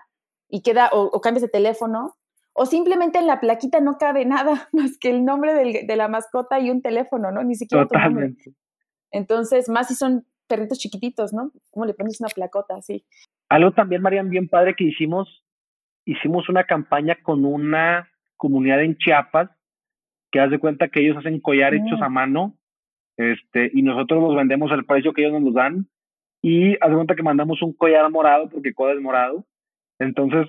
y 0.48 0.62
queda, 0.62 0.90
o, 0.92 1.20
cambias 1.20 1.42
de 1.42 1.48
teléfono, 1.48 2.14
o 2.52 2.66
simplemente 2.66 3.18
en 3.18 3.26
la 3.26 3.40
plaquita 3.40 3.80
no 3.80 3.98
cabe 3.98 4.24
nada 4.24 4.68
más 4.72 4.98
que 4.98 5.10
el 5.10 5.24
nombre 5.24 5.54
de 5.54 5.96
la 5.96 6.08
mascota 6.08 6.58
y 6.60 6.70
un 6.70 6.82
teléfono, 6.82 7.30
¿no? 7.30 7.42
Ni 7.42 7.54
siquiera 7.54 7.86
Totalmente. 7.86 8.52
Entonces, 9.10 9.68
más 9.68 9.88
si 9.88 9.94
son 9.94 10.26
perritos 10.48 10.78
chiquititos, 10.78 11.32
¿no? 11.32 11.52
¿Cómo 11.70 11.86
le 11.86 11.94
pones 11.94 12.20
una 12.20 12.28
placota 12.28 12.76
así? 12.76 13.04
Algo 13.48 13.72
también, 13.72 14.02
Marian, 14.02 14.28
bien 14.28 14.48
padre 14.48 14.74
que 14.76 14.84
hicimos, 14.84 15.44
hicimos 16.04 16.48
una 16.48 16.64
campaña 16.64 17.16
con 17.22 17.44
una 17.44 18.08
comunidad 18.36 18.82
en 18.82 18.96
Chiapas 18.98 19.50
que 20.30 20.40
haz 20.40 20.50
de 20.50 20.58
cuenta 20.58 20.88
que 20.88 21.00
ellos 21.00 21.16
hacen 21.16 21.40
collar 21.40 21.74
hechos 21.74 22.00
a 22.00 22.08
mm. 22.08 22.12
mano 22.12 22.54
este, 23.16 23.70
y 23.74 23.82
nosotros 23.82 24.22
los 24.22 24.36
vendemos 24.36 24.70
al 24.70 24.84
precio 24.84 25.12
que 25.12 25.26
ellos 25.26 25.40
nos 25.40 25.54
dan 25.54 25.88
y 26.42 26.74
haz 26.74 26.90
de 26.90 26.94
cuenta 26.94 27.16
que 27.16 27.22
mandamos 27.22 27.60
un 27.62 27.72
collar 27.72 28.08
morado 28.10 28.48
porque 28.48 28.72
Coda 28.72 28.92
es 28.92 29.00
morado. 29.00 29.44
Entonces, 29.98 30.46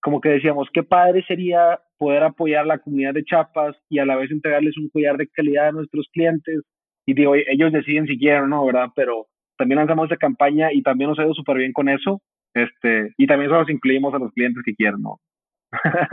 como 0.00 0.20
que 0.20 0.30
decíamos, 0.30 0.68
qué 0.72 0.82
padre 0.82 1.24
sería 1.26 1.80
poder 1.96 2.22
apoyar 2.24 2.66
la 2.66 2.78
comunidad 2.78 3.14
de 3.14 3.24
Chiapas 3.24 3.76
y 3.88 3.98
a 3.98 4.06
la 4.06 4.16
vez 4.16 4.30
entregarles 4.30 4.76
un 4.76 4.88
collar 4.88 5.16
de 5.16 5.28
calidad 5.28 5.68
a 5.68 5.72
nuestros 5.72 6.08
clientes. 6.12 6.62
Y 7.06 7.14
digo, 7.14 7.34
ellos 7.34 7.72
deciden 7.72 8.06
si 8.06 8.18
quieren 8.18 8.44
o 8.44 8.46
no, 8.48 8.66
¿verdad? 8.66 8.88
Pero 8.94 9.26
también 9.56 9.78
lanzamos 9.78 10.06
esa 10.06 10.16
campaña 10.16 10.72
y 10.72 10.82
también 10.82 11.10
nos 11.10 11.18
ha 11.18 11.24
ido 11.24 11.34
súper 11.34 11.58
bien 11.58 11.72
con 11.72 11.88
eso. 11.88 12.20
Este, 12.54 13.12
y 13.16 13.26
también 13.26 13.50
eso 13.50 13.60
los 13.60 13.70
incluimos 13.70 14.14
a 14.14 14.18
los 14.18 14.32
clientes 14.32 14.62
que 14.64 14.74
quieren, 14.74 15.02
¿no? 15.02 15.20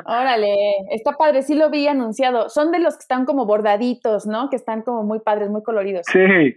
Órale, 0.05 0.55
está 0.91 1.13
padre, 1.13 1.41
sí 1.41 1.55
lo 1.55 1.69
vi 1.69 1.87
anunciado. 1.87 2.49
Son 2.49 2.71
de 2.71 2.79
los 2.79 2.95
que 2.95 3.01
están 3.01 3.25
como 3.25 3.45
bordaditos, 3.45 4.25
¿no? 4.25 4.49
Que 4.49 4.55
están 4.55 4.81
como 4.81 5.03
muy 5.03 5.19
padres, 5.19 5.49
muy 5.49 5.63
coloridos. 5.63 6.05
Sí. 6.11 6.55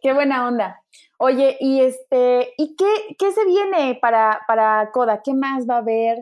Qué, 0.00 0.12
buena 0.12 0.46
onda. 0.46 0.80
Oye, 1.18 1.56
y 1.60 1.80
este, 1.80 2.52
¿y 2.56 2.76
qué, 2.76 3.16
qué 3.18 3.32
se 3.32 3.44
viene 3.44 3.98
para, 4.00 4.40
para 4.46 4.90
Coda? 4.92 5.22
¿Qué 5.24 5.34
más 5.34 5.68
va 5.68 5.76
a 5.76 5.78
haber? 5.78 6.18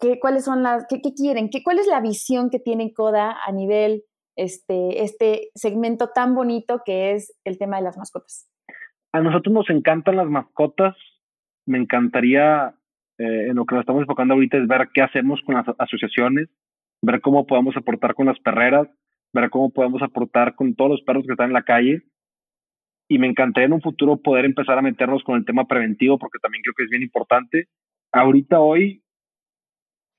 ¿Qué, 0.00 0.18
¿Cuáles 0.20 0.44
son 0.44 0.62
las, 0.62 0.86
qué, 0.88 1.00
quieren? 1.00 1.50
¿Qué, 1.50 1.62
¿Cuál 1.62 1.78
es 1.78 1.86
la 1.86 2.00
visión 2.00 2.50
que 2.50 2.58
tiene 2.58 2.92
Coda 2.92 3.36
a 3.44 3.52
nivel 3.52 4.04
este, 4.36 5.02
este 5.02 5.50
segmento 5.54 6.10
tan 6.10 6.34
bonito 6.34 6.82
que 6.84 7.12
es 7.12 7.34
el 7.44 7.58
tema 7.58 7.76
de 7.76 7.82
las 7.82 7.96
mascotas? 7.96 8.48
A 9.12 9.20
nosotros 9.20 9.52
nos 9.52 9.70
encantan 9.70 10.16
las 10.16 10.26
mascotas. 10.26 10.94
Me 11.66 11.78
encantaría 11.78 12.74
eh, 13.18 13.48
en 13.48 13.56
lo 13.56 13.64
que 13.64 13.74
nos 13.74 13.82
estamos 13.82 14.02
enfocando 14.02 14.34
ahorita 14.34 14.58
es 14.58 14.66
ver 14.66 14.88
qué 14.92 15.02
hacemos 15.02 15.40
con 15.42 15.54
las 15.54 15.66
asociaciones, 15.78 16.48
ver 17.02 17.20
cómo 17.20 17.46
podemos 17.46 17.76
aportar 17.76 18.14
con 18.14 18.26
las 18.26 18.38
perreras, 18.40 18.88
ver 19.32 19.50
cómo 19.50 19.70
podemos 19.70 20.02
aportar 20.02 20.54
con 20.54 20.74
todos 20.74 20.92
los 20.92 21.02
perros 21.02 21.24
que 21.26 21.32
están 21.32 21.48
en 21.48 21.54
la 21.54 21.62
calle. 21.62 22.02
Y 23.08 23.18
me 23.18 23.26
encantaría 23.26 23.66
en 23.66 23.74
un 23.74 23.82
futuro 23.82 24.16
poder 24.16 24.44
empezar 24.46 24.78
a 24.78 24.82
meternos 24.82 25.22
con 25.22 25.36
el 25.36 25.44
tema 25.44 25.66
preventivo, 25.66 26.18
porque 26.18 26.38
también 26.40 26.62
creo 26.62 26.74
que 26.76 26.84
es 26.84 26.90
bien 26.90 27.02
importante. 27.02 27.68
Ahorita, 28.12 28.60
hoy, 28.60 29.02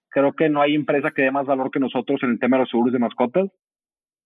creo 0.10 0.34
que 0.34 0.50
no 0.50 0.62
hay 0.62 0.76
empresa 0.76 1.12
que 1.12 1.24
dé 1.24 1.32
más 1.32 1.48
valor 1.48 1.72
que 1.72 1.80
nosotros 1.80 2.22
en 2.24 2.32
el 2.32 2.40
tema 2.40 2.58
de 2.58 2.64
los 2.64 2.70
seguros 2.70 2.94
de 2.94 3.00
mascotas. 3.00 3.50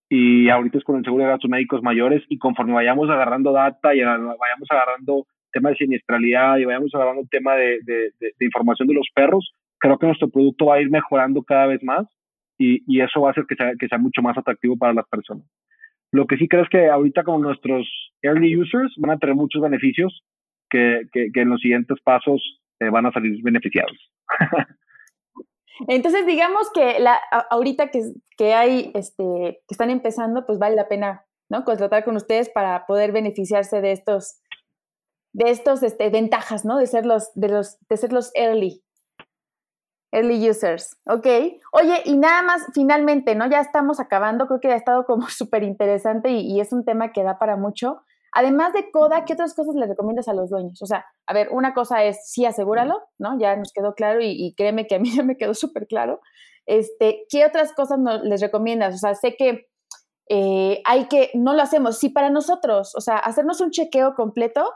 Y 0.10 0.50
ahorita 0.50 0.80
es 0.80 0.84
con 0.84 0.98
el 0.98 1.04
seguro 1.04 1.24
de 1.24 1.30
gastos 1.30 1.50
médicos 1.50 1.82
mayores. 1.82 2.24
Y 2.28 2.38
conforme 2.38 2.74
vayamos 2.74 3.10
agarrando 3.10 3.52
data 3.52 3.96
y 3.96 4.02
vayamos 4.02 4.68
agarrando 4.70 5.26
tema 5.52 5.70
de 5.70 5.76
siniestralidad 5.76 6.58
y 6.58 6.66
vayamos 6.66 6.94
agarrando 6.94 7.22
el 7.22 7.30
tema 7.30 7.56
de, 7.56 7.80
de, 7.84 8.12
de, 8.20 8.46
información 8.46 8.88
de 8.88 8.94
los 8.94 9.08
perros, 9.14 9.54
creo 9.80 9.98
que 9.98 10.08
nuestro 10.08 10.30
producto 10.30 10.68
va 10.68 10.76
a 10.76 10.82
ir 10.82 10.90
mejorando 10.90 11.44
cada 11.44 11.68
vez 11.68 11.84
más 11.84 12.06
y, 12.58 12.84
y 12.88 13.02
eso 13.02 13.22
va 13.22 13.30
a 13.30 13.32
hacer 13.32 13.46
que 13.48 13.56
sea, 13.56 13.74
que 13.80 13.88
sea 13.88 13.98
mucho 13.98 14.22
más 14.22 14.38
atractivo 14.38 14.78
para 14.78 14.94
las 14.94 15.08
personas. 15.08 15.46
Lo 16.12 16.26
que 16.26 16.38
sí 16.38 16.48
creo 16.48 16.64
es 16.64 16.70
que 16.70 16.88
ahorita 16.88 17.24
como 17.24 17.40
nuestros 17.40 17.88
early 18.22 18.58
users 18.58 18.94
van 18.98 19.12
a 19.12 19.18
tener 19.18 19.36
muchos 19.36 19.62
beneficios 19.62 20.24
que, 20.70 21.04
que, 21.12 21.28
que 21.34 21.42
en 21.42 21.50
los 21.50 21.62
siguientes 21.62 22.00
pasos 22.04 22.62
eh, 22.80 22.90
van 22.90 23.06
a 23.06 23.12
salir 23.12 23.42
beneficiados. 23.44 24.12
Entonces, 25.88 26.26
digamos 26.26 26.70
que 26.74 27.00
la, 27.00 27.20
ahorita 27.50 27.90
que, 27.90 28.00
que 28.38 28.54
hay, 28.54 28.92
este, 28.96 29.62
que 29.68 29.74
están 29.74 29.90
empezando, 29.90 30.46
pues 30.46 30.60
vale 30.60 30.76
la 30.76 30.88
pena, 30.88 31.26
¿no? 31.50 31.64
Contratar 31.64 32.04
con 32.04 32.16
ustedes 32.16 32.50
para 32.50 32.86
poder 32.86 33.12
beneficiarse 33.12 33.82
de 33.82 33.94
estos, 33.94 34.42
de 35.34 35.52
estos 35.52 35.84
este, 35.84 36.10
ventajas, 36.10 36.66
¿no? 36.66 36.78
De 36.78 36.88
ser 36.88 37.06
los, 37.06 37.32
de 37.36 37.50
los, 37.50 37.78
de 37.88 37.98
ser 37.98 38.12
los 38.12 38.32
early, 38.36 38.84
early 40.12 40.50
users, 40.50 40.98
¿ok? 41.06 41.28
Oye, 41.72 42.02
y 42.06 42.18
nada 42.18 42.42
más, 42.42 42.66
finalmente, 42.74 43.36
¿no? 43.36 43.50
Ya 43.50 43.60
estamos 43.60 44.00
acabando, 44.00 44.48
creo 44.48 44.60
que 44.60 44.72
ha 44.72 44.76
estado 44.76 45.06
como 45.06 45.28
súper 45.30 45.64
interesante 45.64 46.30
y, 46.32 46.60
es 46.60 46.74
un 46.74 46.84
tema 46.84 47.12
que 47.12 47.24
da 47.24 47.38
para 47.38 47.58
mucho. 47.58 48.02
Además 48.32 48.74
de 48.74 48.92
Coda, 48.92 49.26
¿qué 49.26 49.34
otras 49.34 49.56
cosas 49.56 49.76
le 49.76 49.88
recomiendas 49.88 50.28
a 50.28 50.34
los 50.34 50.52
dueños? 50.52 50.82
O 50.84 50.86
sea, 50.86 51.06
a 51.26 51.34
ver, 51.34 51.50
una 51.52 51.74
cosa 51.74 52.04
es, 52.04 52.30
sí, 52.30 52.46
asegúralo, 52.46 53.02
¿no? 53.18 53.40
Ya 53.40 53.56
nos 53.56 53.72
quedó 53.74 53.96
claro 53.96 54.20
y, 54.22 54.54
créeme 54.56 54.88
que 54.88 54.96
a 54.96 55.00
mí 55.00 55.10
ya 55.16 55.24
me 55.24 55.38
quedó 55.38 55.54
súper 55.54 55.88
claro. 55.88 56.22
Este, 56.66 57.26
¿Qué 57.30 57.46
otras 57.46 57.74
cosas 57.74 58.00
les 58.24 58.42
recomiendas? 58.42 58.96
O 58.96 58.98
sea, 58.98 59.16
sé 59.16 59.36
que 59.36 59.68
eh, 60.30 60.82
hay 60.86 61.08
que, 61.08 61.32
no 61.34 61.54
lo 61.56 61.64
hacemos, 61.64 61.98
sí 61.98 62.10
para 62.10 62.30
nosotros, 62.30 62.94
o 62.96 63.02
sea, 63.02 63.18
hacernos 63.18 63.62
un 63.62 63.72
chequeo 63.72 64.14
completo 64.14 64.72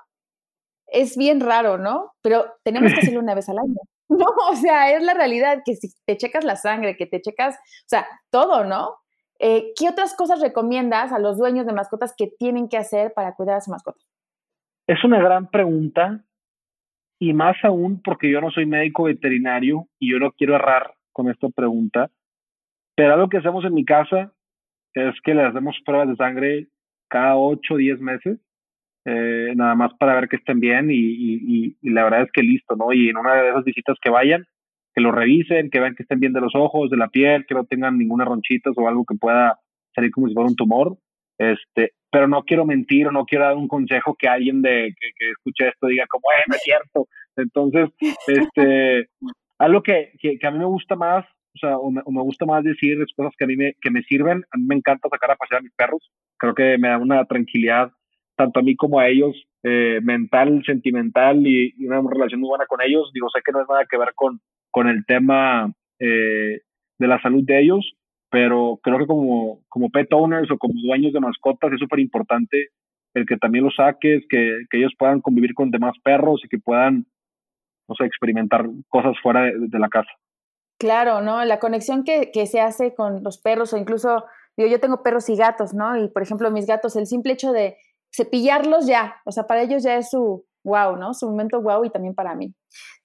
es 0.93 1.17
bien 1.17 1.41
raro, 1.41 1.77
¿no? 1.77 2.13
Pero 2.21 2.45
tenemos 2.63 2.93
que 2.93 2.99
hacerlo 2.99 3.19
una 3.19 3.35
vez 3.35 3.49
al 3.49 3.57
año. 3.57 3.75
No, 4.09 4.27
o 4.51 4.55
sea, 4.55 4.95
es 4.95 5.01
la 5.01 5.15
realidad 5.15 5.63
que 5.65 5.75
si 5.75 5.87
te 6.05 6.17
checas 6.17 6.43
la 6.43 6.55
sangre, 6.55 6.97
que 6.97 7.07
te 7.07 7.19
checas, 7.19 7.55
o 7.55 7.87
sea, 7.87 8.05
todo, 8.29 8.63
¿no? 8.63 8.97
Eh, 9.39 9.71
¿Qué 9.75 9.89
otras 9.89 10.15
cosas 10.15 10.39
recomiendas 10.39 11.11
a 11.11 11.17
los 11.17 11.39
dueños 11.39 11.65
de 11.65 11.73
mascotas 11.73 12.13
que 12.15 12.27
tienen 12.27 12.69
que 12.69 12.77
hacer 12.77 13.13
para 13.15 13.33
cuidar 13.33 13.55
a 13.55 13.61
su 13.61 13.71
mascota? 13.71 13.99
Es 14.87 15.03
una 15.03 15.19
gran 15.19 15.49
pregunta 15.49 16.23
y 17.17 17.33
más 17.33 17.55
aún 17.63 18.03
porque 18.03 18.29
yo 18.29 18.39
no 18.39 18.51
soy 18.51 18.67
médico 18.67 19.03
veterinario 19.03 19.87
y 19.97 20.11
yo 20.11 20.19
no 20.19 20.31
quiero 20.33 20.55
errar 20.55 20.93
con 21.11 21.31
esta 21.31 21.49
pregunta, 21.49 22.11
pero 22.95 23.13
algo 23.13 23.29
que 23.29 23.37
hacemos 23.37 23.65
en 23.65 23.73
mi 23.73 23.85
casa 23.85 24.31
es 24.93 25.15
que 25.23 25.33
le 25.33 25.43
hacemos 25.43 25.75
pruebas 25.83 26.09
de 26.09 26.17
sangre 26.17 26.67
cada 27.07 27.35
8 27.37 27.73
o 27.73 27.77
10 27.77 27.99
meses 27.99 28.39
eh, 29.05 29.53
nada 29.55 29.75
más 29.75 29.93
para 29.95 30.15
ver 30.15 30.29
que 30.29 30.37
estén 30.37 30.59
bien 30.59 30.87
y, 30.89 31.75
la 31.81 32.05
verdad 32.05 32.23
es 32.23 32.31
que 32.31 32.41
listo, 32.41 32.75
¿no? 32.75 32.93
Y 32.93 33.09
en 33.09 33.17
una 33.17 33.35
de 33.35 33.49
esas 33.49 33.63
visitas 33.63 33.97
que 34.01 34.09
vayan, 34.09 34.45
que 34.93 35.01
lo 35.01 35.11
revisen, 35.11 35.69
que 35.69 35.79
vean 35.79 35.95
que 35.95 36.03
estén 36.03 36.19
bien 36.19 36.33
de 36.33 36.41
los 36.41 36.55
ojos, 36.55 36.89
de 36.89 36.97
la 36.97 37.09
piel, 37.09 37.45
que 37.45 37.55
no 37.55 37.65
tengan 37.65 37.97
ninguna 37.97 38.25
ronchitas 38.25 38.73
o 38.77 38.87
algo 38.87 39.05
que 39.05 39.15
pueda 39.15 39.59
salir 39.93 40.11
como 40.11 40.27
si 40.27 40.33
fuera 40.33 40.49
un 40.49 40.55
tumor. 40.55 40.97
Este, 41.37 41.93
pero 42.11 42.27
no 42.27 42.43
quiero 42.43 42.65
mentir, 42.65 43.11
no 43.11 43.25
quiero 43.25 43.45
dar 43.45 43.57
un 43.57 43.67
consejo 43.67 44.15
que 44.15 44.27
alguien 44.27 44.61
de 44.61 44.93
que, 44.99 45.31
escuche 45.31 45.67
esto 45.67 45.87
diga 45.87 46.05
como, 46.07 46.23
eh, 46.37 46.43
no 46.47 46.55
es 46.55 46.61
cierto. 46.61 47.07
Entonces, 47.35 47.89
este, 48.27 49.09
algo 49.57 49.81
que, 49.83 50.11
que, 50.19 50.37
a 50.47 50.51
mí 50.51 50.59
me 50.59 50.65
gusta 50.65 50.95
más, 50.95 51.25
o 51.55 51.59
sea, 51.59 51.77
o 51.77 51.91
me, 51.91 52.01
o 52.05 52.11
me, 52.11 52.21
gusta 52.21 52.45
más 52.45 52.63
decir 52.63 53.01
es 53.01 53.13
cosas 53.15 53.33
que 53.37 53.43
a 53.43 53.47
mí 53.47 53.55
me, 53.55 53.73
que 53.81 53.91
me 53.91 54.03
sirven. 54.03 54.43
A 54.51 54.57
mí 54.57 54.65
me 54.65 54.75
encanta 54.75 55.09
sacar 55.09 55.31
a 55.31 55.35
pasear 55.35 55.59
a 55.59 55.63
mis 55.63 55.73
perros. 55.73 56.09
Creo 56.37 56.53
que 56.53 56.77
me 56.77 56.87
da 56.89 56.97
una 56.97 57.25
tranquilidad 57.25 57.91
tanto 58.43 58.59
a 58.59 58.63
mí 58.63 58.75
como 58.75 58.99
a 58.99 59.07
ellos, 59.07 59.35
eh, 59.63 59.99
mental, 60.03 60.61
sentimental 60.65 61.45
y, 61.47 61.73
una 61.85 62.01
relación 62.09 62.41
muy 62.41 62.49
buena 62.49 62.65
con 62.65 62.81
ellos. 62.81 63.11
Digo, 63.13 63.29
sé 63.29 63.41
que 63.43 63.51
no 63.51 63.61
es 63.61 63.69
nada 63.69 63.85
que 63.89 63.97
ver 63.97 64.13
con, 64.15 64.41
con 64.71 64.87
el 64.87 65.05
tema 65.05 65.71
eh, 65.99 66.61
de 66.99 67.07
la 67.07 67.21
salud 67.21 67.43
de 67.45 67.61
ellos, 67.61 67.93
pero 68.29 68.79
creo 68.83 68.99
que 68.99 69.07
como, 69.07 69.61
como 69.69 69.89
pet 69.89 70.11
owners 70.11 70.51
o 70.51 70.57
como 70.57 70.73
dueños 70.81 71.13
de 71.13 71.19
mascotas 71.19 71.71
es 71.71 71.79
súper 71.79 71.99
importante 71.99 72.69
el 73.13 73.25
que 73.25 73.37
también 73.37 73.63
los 73.63 73.75
saques, 73.75 74.23
que, 74.27 74.65
que, 74.69 74.77
ellos 74.77 74.93
puedan 74.97 75.21
convivir 75.21 75.53
con 75.53 75.69
demás 75.69 75.93
perros 76.03 76.41
y 76.43 76.49
que 76.49 76.57
puedan 76.57 77.05
no 77.87 77.95
sé, 77.95 78.05
experimentar 78.05 78.65
cosas 78.89 79.15
fuera 79.21 79.43
de, 79.43 79.79
la 79.79 79.89
casa. 79.89 80.09
Claro, 80.79 81.21
¿no? 81.21 81.43
La 81.45 81.59
conexión 81.59 82.03
que, 82.03 82.31
que, 82.31 82.47
se 82.47 82.59
hace 82.59 82.95
con 82.95 83.23
los 83.23 83.37
perros 83.37 83.73
o 83.73 83.77
incluso, 83.77 84.25
digo, 84.57 84.69
yo 84.69 84.79
tengo 84.79 85.03
perros 85.03 85.29
y 85.29 85.35
gatos, 85.35 85.73
¿no? 85.73 85.95
Y 85.97 86.09
por 86.09 86.23
ejemplo, 86.23 86.49
mis 86.49 86.65
gatos, 86.65 86.95
el 86.95 87.05
simple 87.05 87.33
hecho 87.33 87.51
de 87.51 87.77
cepillarlos 88.15 88.85
ya, 88.85 89.15
o 89.25 89.31
sea, 89.31 89.47
para 89.47 89.63
ellos 89.63 89.83
ya 89.83 89.97
es 89.97 90.09
su 90.09 90.45
wow, 90.63 90.95
¿no? 90.95 91.13
Su 91.13 91.27
momento 91.27 91.61
wow 91.61 91.83
y 91.83 91.89
también 91.89 92.15
para 92.15 92.35
mí. 92.35 92.53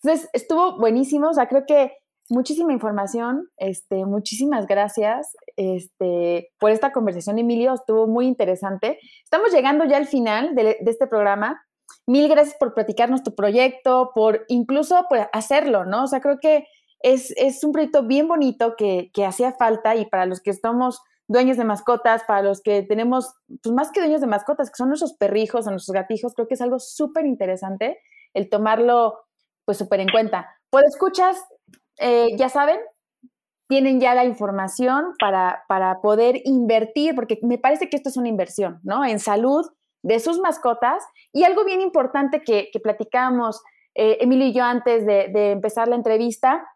Entonces, 0.02 0.28
estuvo 0.32 0.78
buenísimo, 0.78 1.30
o 1.30 1.34
sea, 1.34 1.48
creo 1.48 1.64
que 1.66 1.92
muchísima 2.28 2.72
información, 2.72 3.48
este, 3.56 4.04
muchísimas 4.04 4.66
gracias 4.66 5.34
este, 5.56 6.50
por 6.58 6.70
esta 6.70 6.92
conversación, 6.92 7.38
Emilio, 7.38 7.74
estuvo 7.74 8.06
muy 8.06 8.26
interesante. 8.26 8.98
Estamos 9.24 9.52
llegando 9.52 9.84
ya 9.84 9.96
al 9.96 10.06
final 10.06 10.54
de, 10.54 10.78
este 10.86 11.06
programa. 11.06 11.62
Mil 12.06 12.28
gracias 12.28 12.56
por 12.58 12.74
platicarnos 12.74 13.22
tu 13.22 13.34
proyecto, 13.34 14.12
por 14.14 14.44
incluso 14.48 15.06
pues, 15.08 15.26
hacerlo, 15.32 15.84
¿no? 15.84 16.04
O 16.04 16.06
sea, 16.06 16.20
creo 16.20 16.38
que 16.40 16.66
es, 17.00 17.32
es 17.36 17.64
un 17.64 17.72
proyecto 17.72 18.02
bien 18.02 18.28
bonito 18.28 18.74
que, 18.76 19.10
que 19.12 19.24
hacía 19.24 19.52
falta 19.52 19.96
y 19.96 20.06
para 20.06 20.26
los 20.26 20.40
que 20.40 20.50
estamos 20.50 21.00
dueños 21.28 21.56
de 21.56 21.64
mascotas, 21.64 22.24
para 22.24 22.42
los 22.42 22.60
que 22.60 22.82
tenemos, 22.82 23.34
pues 23.62 23.74
más 23.74 23.92
que 23.92 24.00
dueños 24.00 24.20
de 24.20 24.26
mascotas, 24.26 24.70
que 24.70 24.76
son 24.76 24.88
nuestros 24.88 25.14
perrijos 25.14 25.66
o 25.66 25.70
nuestros 25.70 25.94
gatijos, 25.94 26.34
creo 26.34 26.48
que 26.48 26.54
es 26.54 26.60
algo 26.60 26.78
súper 26.78 27.26
interesante 27.26 28.00
el 28.34 28.48
tomarlo 28.48 29.20
pues 29.64 29.78
súper 29.78 30.00
en 30.00 30.08
cuenta. 30.08 30.48
Por 30.70 30.84
escuchas, 30.84 31.36
eh, 31.98 32.28
ya 32.36 32.48
saben, 32.48 32.78
tienen 33.68 34.00
ya 34.00 34.14
la 34.14 34.24
información 34.24 35.14
para, 35.20 35.64
para 35.68 36.00
poder 36.00 36.40
invertir, 36.44 37.14
porque 37.14 37.38
me 37.42 37.58
parece 37.58 37.90
que 37.90 37.96
esto 37.96 38.08
es 38.08 38.16
una 38.16 38.28
inversión, 38.28 38.80
¿no? 38.82 39.04
En 39.04 39.18
salud 39.18 39.66
de 40.02 40.20
sus 40.20 40.38
mascotas. 40.38 41.04
Y 41.32 41.44
algo 41.44 41.64
bien 41.64 41.82
importante 41.82 42.42
que, 42.42 42.70
que 42.72 42.80
platicamos 42.80 43.62
eh, 43.94 44.18
Emilio 44.20 44.46
y 44.46 44.52
yo 44.52 44.64
antes 44.64 45.04
de, 45.04 45.28
de, 45.28 45.50
empezar 45.50 45.88
la 45.88 45.96
entrevista, 45.96 46.66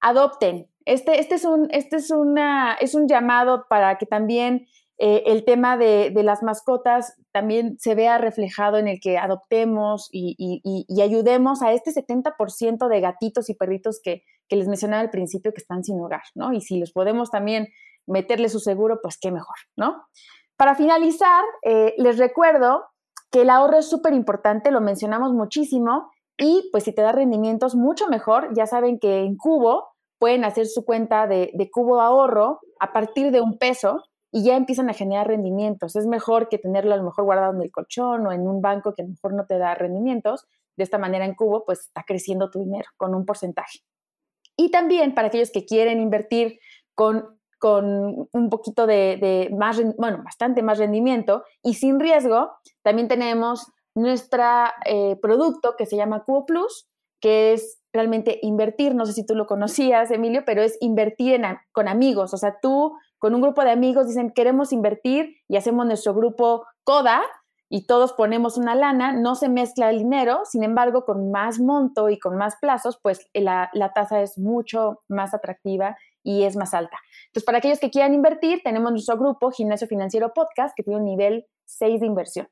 adopten. 0.00 0.68
Este, 0.84 1.20
este, 1.20 1.36
es, 1.36 1.44
un, 1.44 1.68
este 1.70 1.96
es, 1.96 2.10
una, 2.10 2.74
es 2.74 2.94
un 2.94 3.08
llamado 3.08 3.66
para 3.68 3.98
que 3.98 4.06
también 4.06 4.66
eh, 4.98 5.22
el 5.26 5.44
tema 5.44 5.76
de, 5.76 6.12
las 6.22 6.42
mascotas 6.42 7.14
también 7.32 7.76
se 7.78 7.94
vea 7.94 8.18
reflejado 8.18 8.78
en 8.78 8.88
el 8.88 9.00
que 9.00 9.18
adoptemos 9.18 10.08
y, 10.12 10.36
y, 10.38 10.84
y 10.88 11.02
ayudemos 11.02 11.62
a 11.62 11.72
este 11.72 11.90
70% 11.90 12.88
de 12.88 13.00
gatitos 13.00 13.48
y 13.48 13.54
perritos 13.54 14.00
que, 14.02 14.22
que, 14.48 14.56
les 14.56 14.68
mencionaba 14.68 15.02
al 15.02 15.10
principio 15.10 15.52
que 15.52 15.60
están 15.60 15.82
sin 15.82 16.00
hogar, 16.00 16.22
¿no? 16.34 16.52
Y 16.52 16.60
si 16.60 16.78
los 16.78 16.92
podemos 16.92 17.30
también 17.30 17.68
meterle 18.06 18.48
su 18.48 18.60
seguro, 18.60 19.00
pues 19.02 19.18
qué 19.18 19.30
mejor, 19.30 19.56
¿no? 19.76 20.04
Para 20.56 20.74
finalizar, 20.74 21.44
eh, 21.62 21.94
les 21.98 22.18
recuerdo 22.18 22.84
que 23.30 23.42
el 23.42 23.50
ahorro 23.50 23.78
es 23.78 23.88
súper 23.88 24.12
importante, 24.12 24.70
lo 24.70 24.80
mencionamos 24.80 25.32
muchísimo, 25.32 26.10
y 26.38 26.68
pues 26.70 26.84
si 26.84 26.92
te 26.92 27.02
da 27.02 27.12
rendimientos, 27.12 27.74
mucho 27.74 28.08
mejor. 28.08 28.54
Ya 28.54 28.66
saben 28.66 28.98
que 28.98 29.20
en 29.20 29.36
Cubo 29.36 29.91
pueden 30.22 30.44
hacer 30.44 30.68
su 30.68 30.84
cuenta 30.84 31.26
de, 31.26 31.50
de 31.52 31.68
Cubo 31.68 32.00
Ahorro 32.00 32.60
a 32.78 32.92
partir 32.92 33.32
de 33.32 33.40
un 33.40 33.58
peso 33.58 34.04
y 34.30 34.44
ya 34.44 34.56
empiezan 34.56 34.88
a 34.88 34.92
generar 34.92 35.26
rendimientos. 35.26 35.96
Es 35.96 36.06
mejor 36.06 36.48
que 36.48 36.58
tenerlo 36.58 36.94
a 36.94 36.96
lo 36.96 37.02
mejor 37.02 37.24
guardado 37.24 37.52
en 37.52 37.60
el 37.60 37.72
colchón 37.72 38.24
o 38.28 38.30
en 38.30 38.46
un 38.46 38.62
banco 38.62 38.94
que 38.94 39.02
a 39.02 39.04
lo 39.04 39.10
mejor 39.10 39.34
no 39.34 39.46
te 39.46 39.58
da 39.58 39.74
rendimientos. 39.74 40.46
De 40.76 40.84
esta 40.84 40.96
manera 40.96 41.24
en 41.24 41.34
Cubo, 41.34 41.64
pues 41.64 41.80
está 41.80 42.04
creciendo 42.06 42.50
tu 42.50 42.60
dinero 42.60 42.88
con 42.96 43.16
un 43.16 43.26
porcentaje. 43.26 43.80
Y 44.56 44.70
también 44.70 45.12
para 45.12 45.26
aquellos 45.26 45.50
que 45.50 45.64
quieren 45.64 46.00
invertir 46.00 46.60
con, 46.94 47.40
con 47.58 48.28
un 48.30 48.48
poquito 48.48 48.86
de, 48.86 49.50
más, 49.58 49.82
bueno, 49.98 50.22
bastante 50.22 50.62
más 50.62 50.78
rendimiento 50.78 51.42
y 51.64 51.74
sin 51.74 51.98
riesgo, 51.98 52.52
también 52.82 53.08
tenemos 53.08 53.72
nuestro 53.96 54.44
eh, 54.84 55.16
producto 55.20 55.74
que 55.76 55.86
se 55.86 55.96
llama 55.96 56.22
Cubo 56.22 56.46
Plus, 56.46 56.88
que 57.20 57.54
es 57.54 57.81
realmente 57.92 58.38
invertir, 58.42 58.94
no 58.94 59.06
sé 59.06 59.12
si 59.12 59.26
tú 59.26 59.34
lo 59.34 59.46
conocías, 59.46 60.10
Emilio, 60.10 60.42
pero 60.46 60.62
es 60.62 60.78
invertir 60.80 61.34
en, 61.34 61.44
con 61.72 61.88
amigos, 61.88 62.32
o 62.34 62.36
sea, 62.36 62.58
tú 62.60 62.94
con 63.18 63.34
un 63.34 63.40
grupo 63.40 63.62
de 63.62 63.70
amigos 63.70 64.08
dicen 64.08 64.32
queremos 64.32 64.72
invertir 64.72 65.36
y 65.48 65.56
hacemos 65.56 65.86
nuestro 65.86 66.14
grupo 66.14 66.66
CODA 66.84 67.22
y 67.68 67.86
todos 67.86 68.12
ponemos 68.12 68.58
una 68.58 68.74
lana, 68.74 69.12
no 69.12 69.34
se 69.34 69.48
mezcla 69.48 69.88
el 69.88 69.98
dinero, 69.98 70.40
sin 70.44 70.62
embargo, 70.62 71.06
con 71.06 71.30
más 71.30 71.58
monto 71.58 72.10
y 72.10 72.18
con 72.18 72.36
más 72.36 72.56
plazos, 72.60 72.98
pues 73.02 73.30
la, 73.32 73.70
la 73.72 73.92
tasa 73.94 74.20
es 74.20 74.36
mucho 74.36 75.00
más 75.08 75.32
atractiva 75.32 75.96
y 76.22 76.42
es 76.42 76.54
más 76.54 76.74
alta. 76.74 76.98
Entonces, 77.28 77.44
para 77.44 77.58
aquellos 77.58 77.80
que 77.80 77.90
quieran 77.90 78.12
invertir, 78.12 78.60
tenemos 78.62 78.90
nuestro 78.90 79.16
grupo 79.16 79.50
Gimnasio 79.50 79.86
Financiero 79.86 80.34
Podcast, 80.34 80.74
que 80.76 80.82
tiene 80.82 80.98
un 80.98 81.06
nivel 81.06 81.46
6 81.64 82.00
de 82.00 82.06
inversión. 82.06 82.48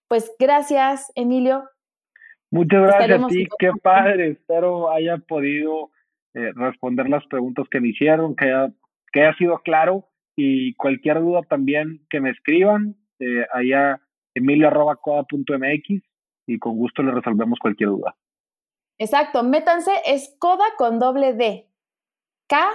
Pues 0.09 0.31
gracias, 0.39 1.11
Emilio. 1.15 1.65
Muchas 2.51 2.83
gracias 2.83 3.23
a 3.23 3.27
ti, 3.29 3.47
qué 3.59 3.71
padre. 3.83 4.31
Espero 4.31 4.91
haya 4.91 5.19
podido 5.19 5.91
eh, 6.35 6.53
responder 6.55 7.09
las 7.09 7.27
preguntas 7.27 7.67
que 7.71 7.81
me 7.81 7.89
hicieron, 7.89 8.37
que 8.37 8.45
haya, 8.47 8.73
que 9.13 9.23
haya 9.23 9.37
sido 9.37 9.59
claro 9.59 10.09
y 10.37 10.75
cualquier 10.75 11.21
duda 11.21 11.43
también 11.43 12.07
que 12.09 12.21
me 12.21 12.31
escriban 12.31 12.97
eh, 13.19 13.45
allá 13.53 14.01
emilio.coda.mx 14.35 16.03
y 16.47 16.59
con 16.59 16.77
gusto 16.77 17.03
le 17.03 17.13
resolvemos 17.13 17.59
cualquier 17.59 17.91
duda. 17.91 18.17
Exacto, 18.99 19.43
métanse, 19.43 19.93
es 20.07 20.35
coda 20.39 20.65
con 20.77 20.99
doble 20.99 21.35
D. 21.35 21.69
K 22.49 22.69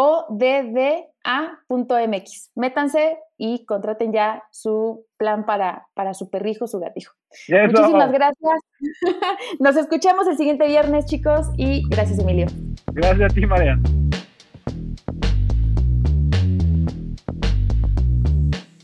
o 0.00 0.26
mx 0.30 2.52
Métanse 2.54 3.18
y 3.36 3.66
contraten 3.66 4.12
ya 4.12 4.44
su 4.52 5.04
plan 5.16 5.44
para, 5.44 5.88
para 5.94 6.14
su 6.14 6.30
perrijo, 6.30 6.68
su 6.68 6.78
gatijo. 6.78 7.14
Muchísimas 7.48 8.12
gracias. 8.12 8.60
Nos 9.60 9.76
escuchamos 9.76 10.28
el 10.28 10.36
siguiente 10.36 10.68
viernes, 10.68 11.06
chicos, 11.06 11.48
y 11.56 11.82
gracias, 11.88 12.20
Emilio. 12.20 12.46
Gracias 12.92 13.32
a 13.32 13.34
ti, 13.34 13.44
María. 13.44 13.76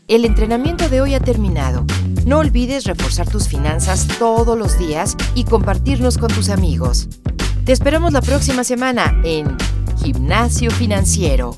El 0.09 0.25
entrenamiento 0.25 0.89
de 0.89 1.01
hoy 1.01 1.15
ha 1.15 1.21
terminado. 1.21 1.85
No 2.27 2.39
olvides 2.39 2.83
reforzar 2.83 3.29
tus 3.29 3.47
finanzas 3.47 4.05
todos 4.19 4.57
los 4.57 4.77
días 4.77 5.15
y 5.33 5.45
compartirlos 5.45 6.17
con 6.17 6.27
tus 6.27 6.49
amigos. 6.49 7.07
Te 7.65 7.71
esperamos 7.71 8.13
la 8.13 8.21
próxima 8.21 8.63
semana 8.63 9.19
en 9.23 9.57
Gimnasio 10.05 10.69
Financiero. 10.69 11.57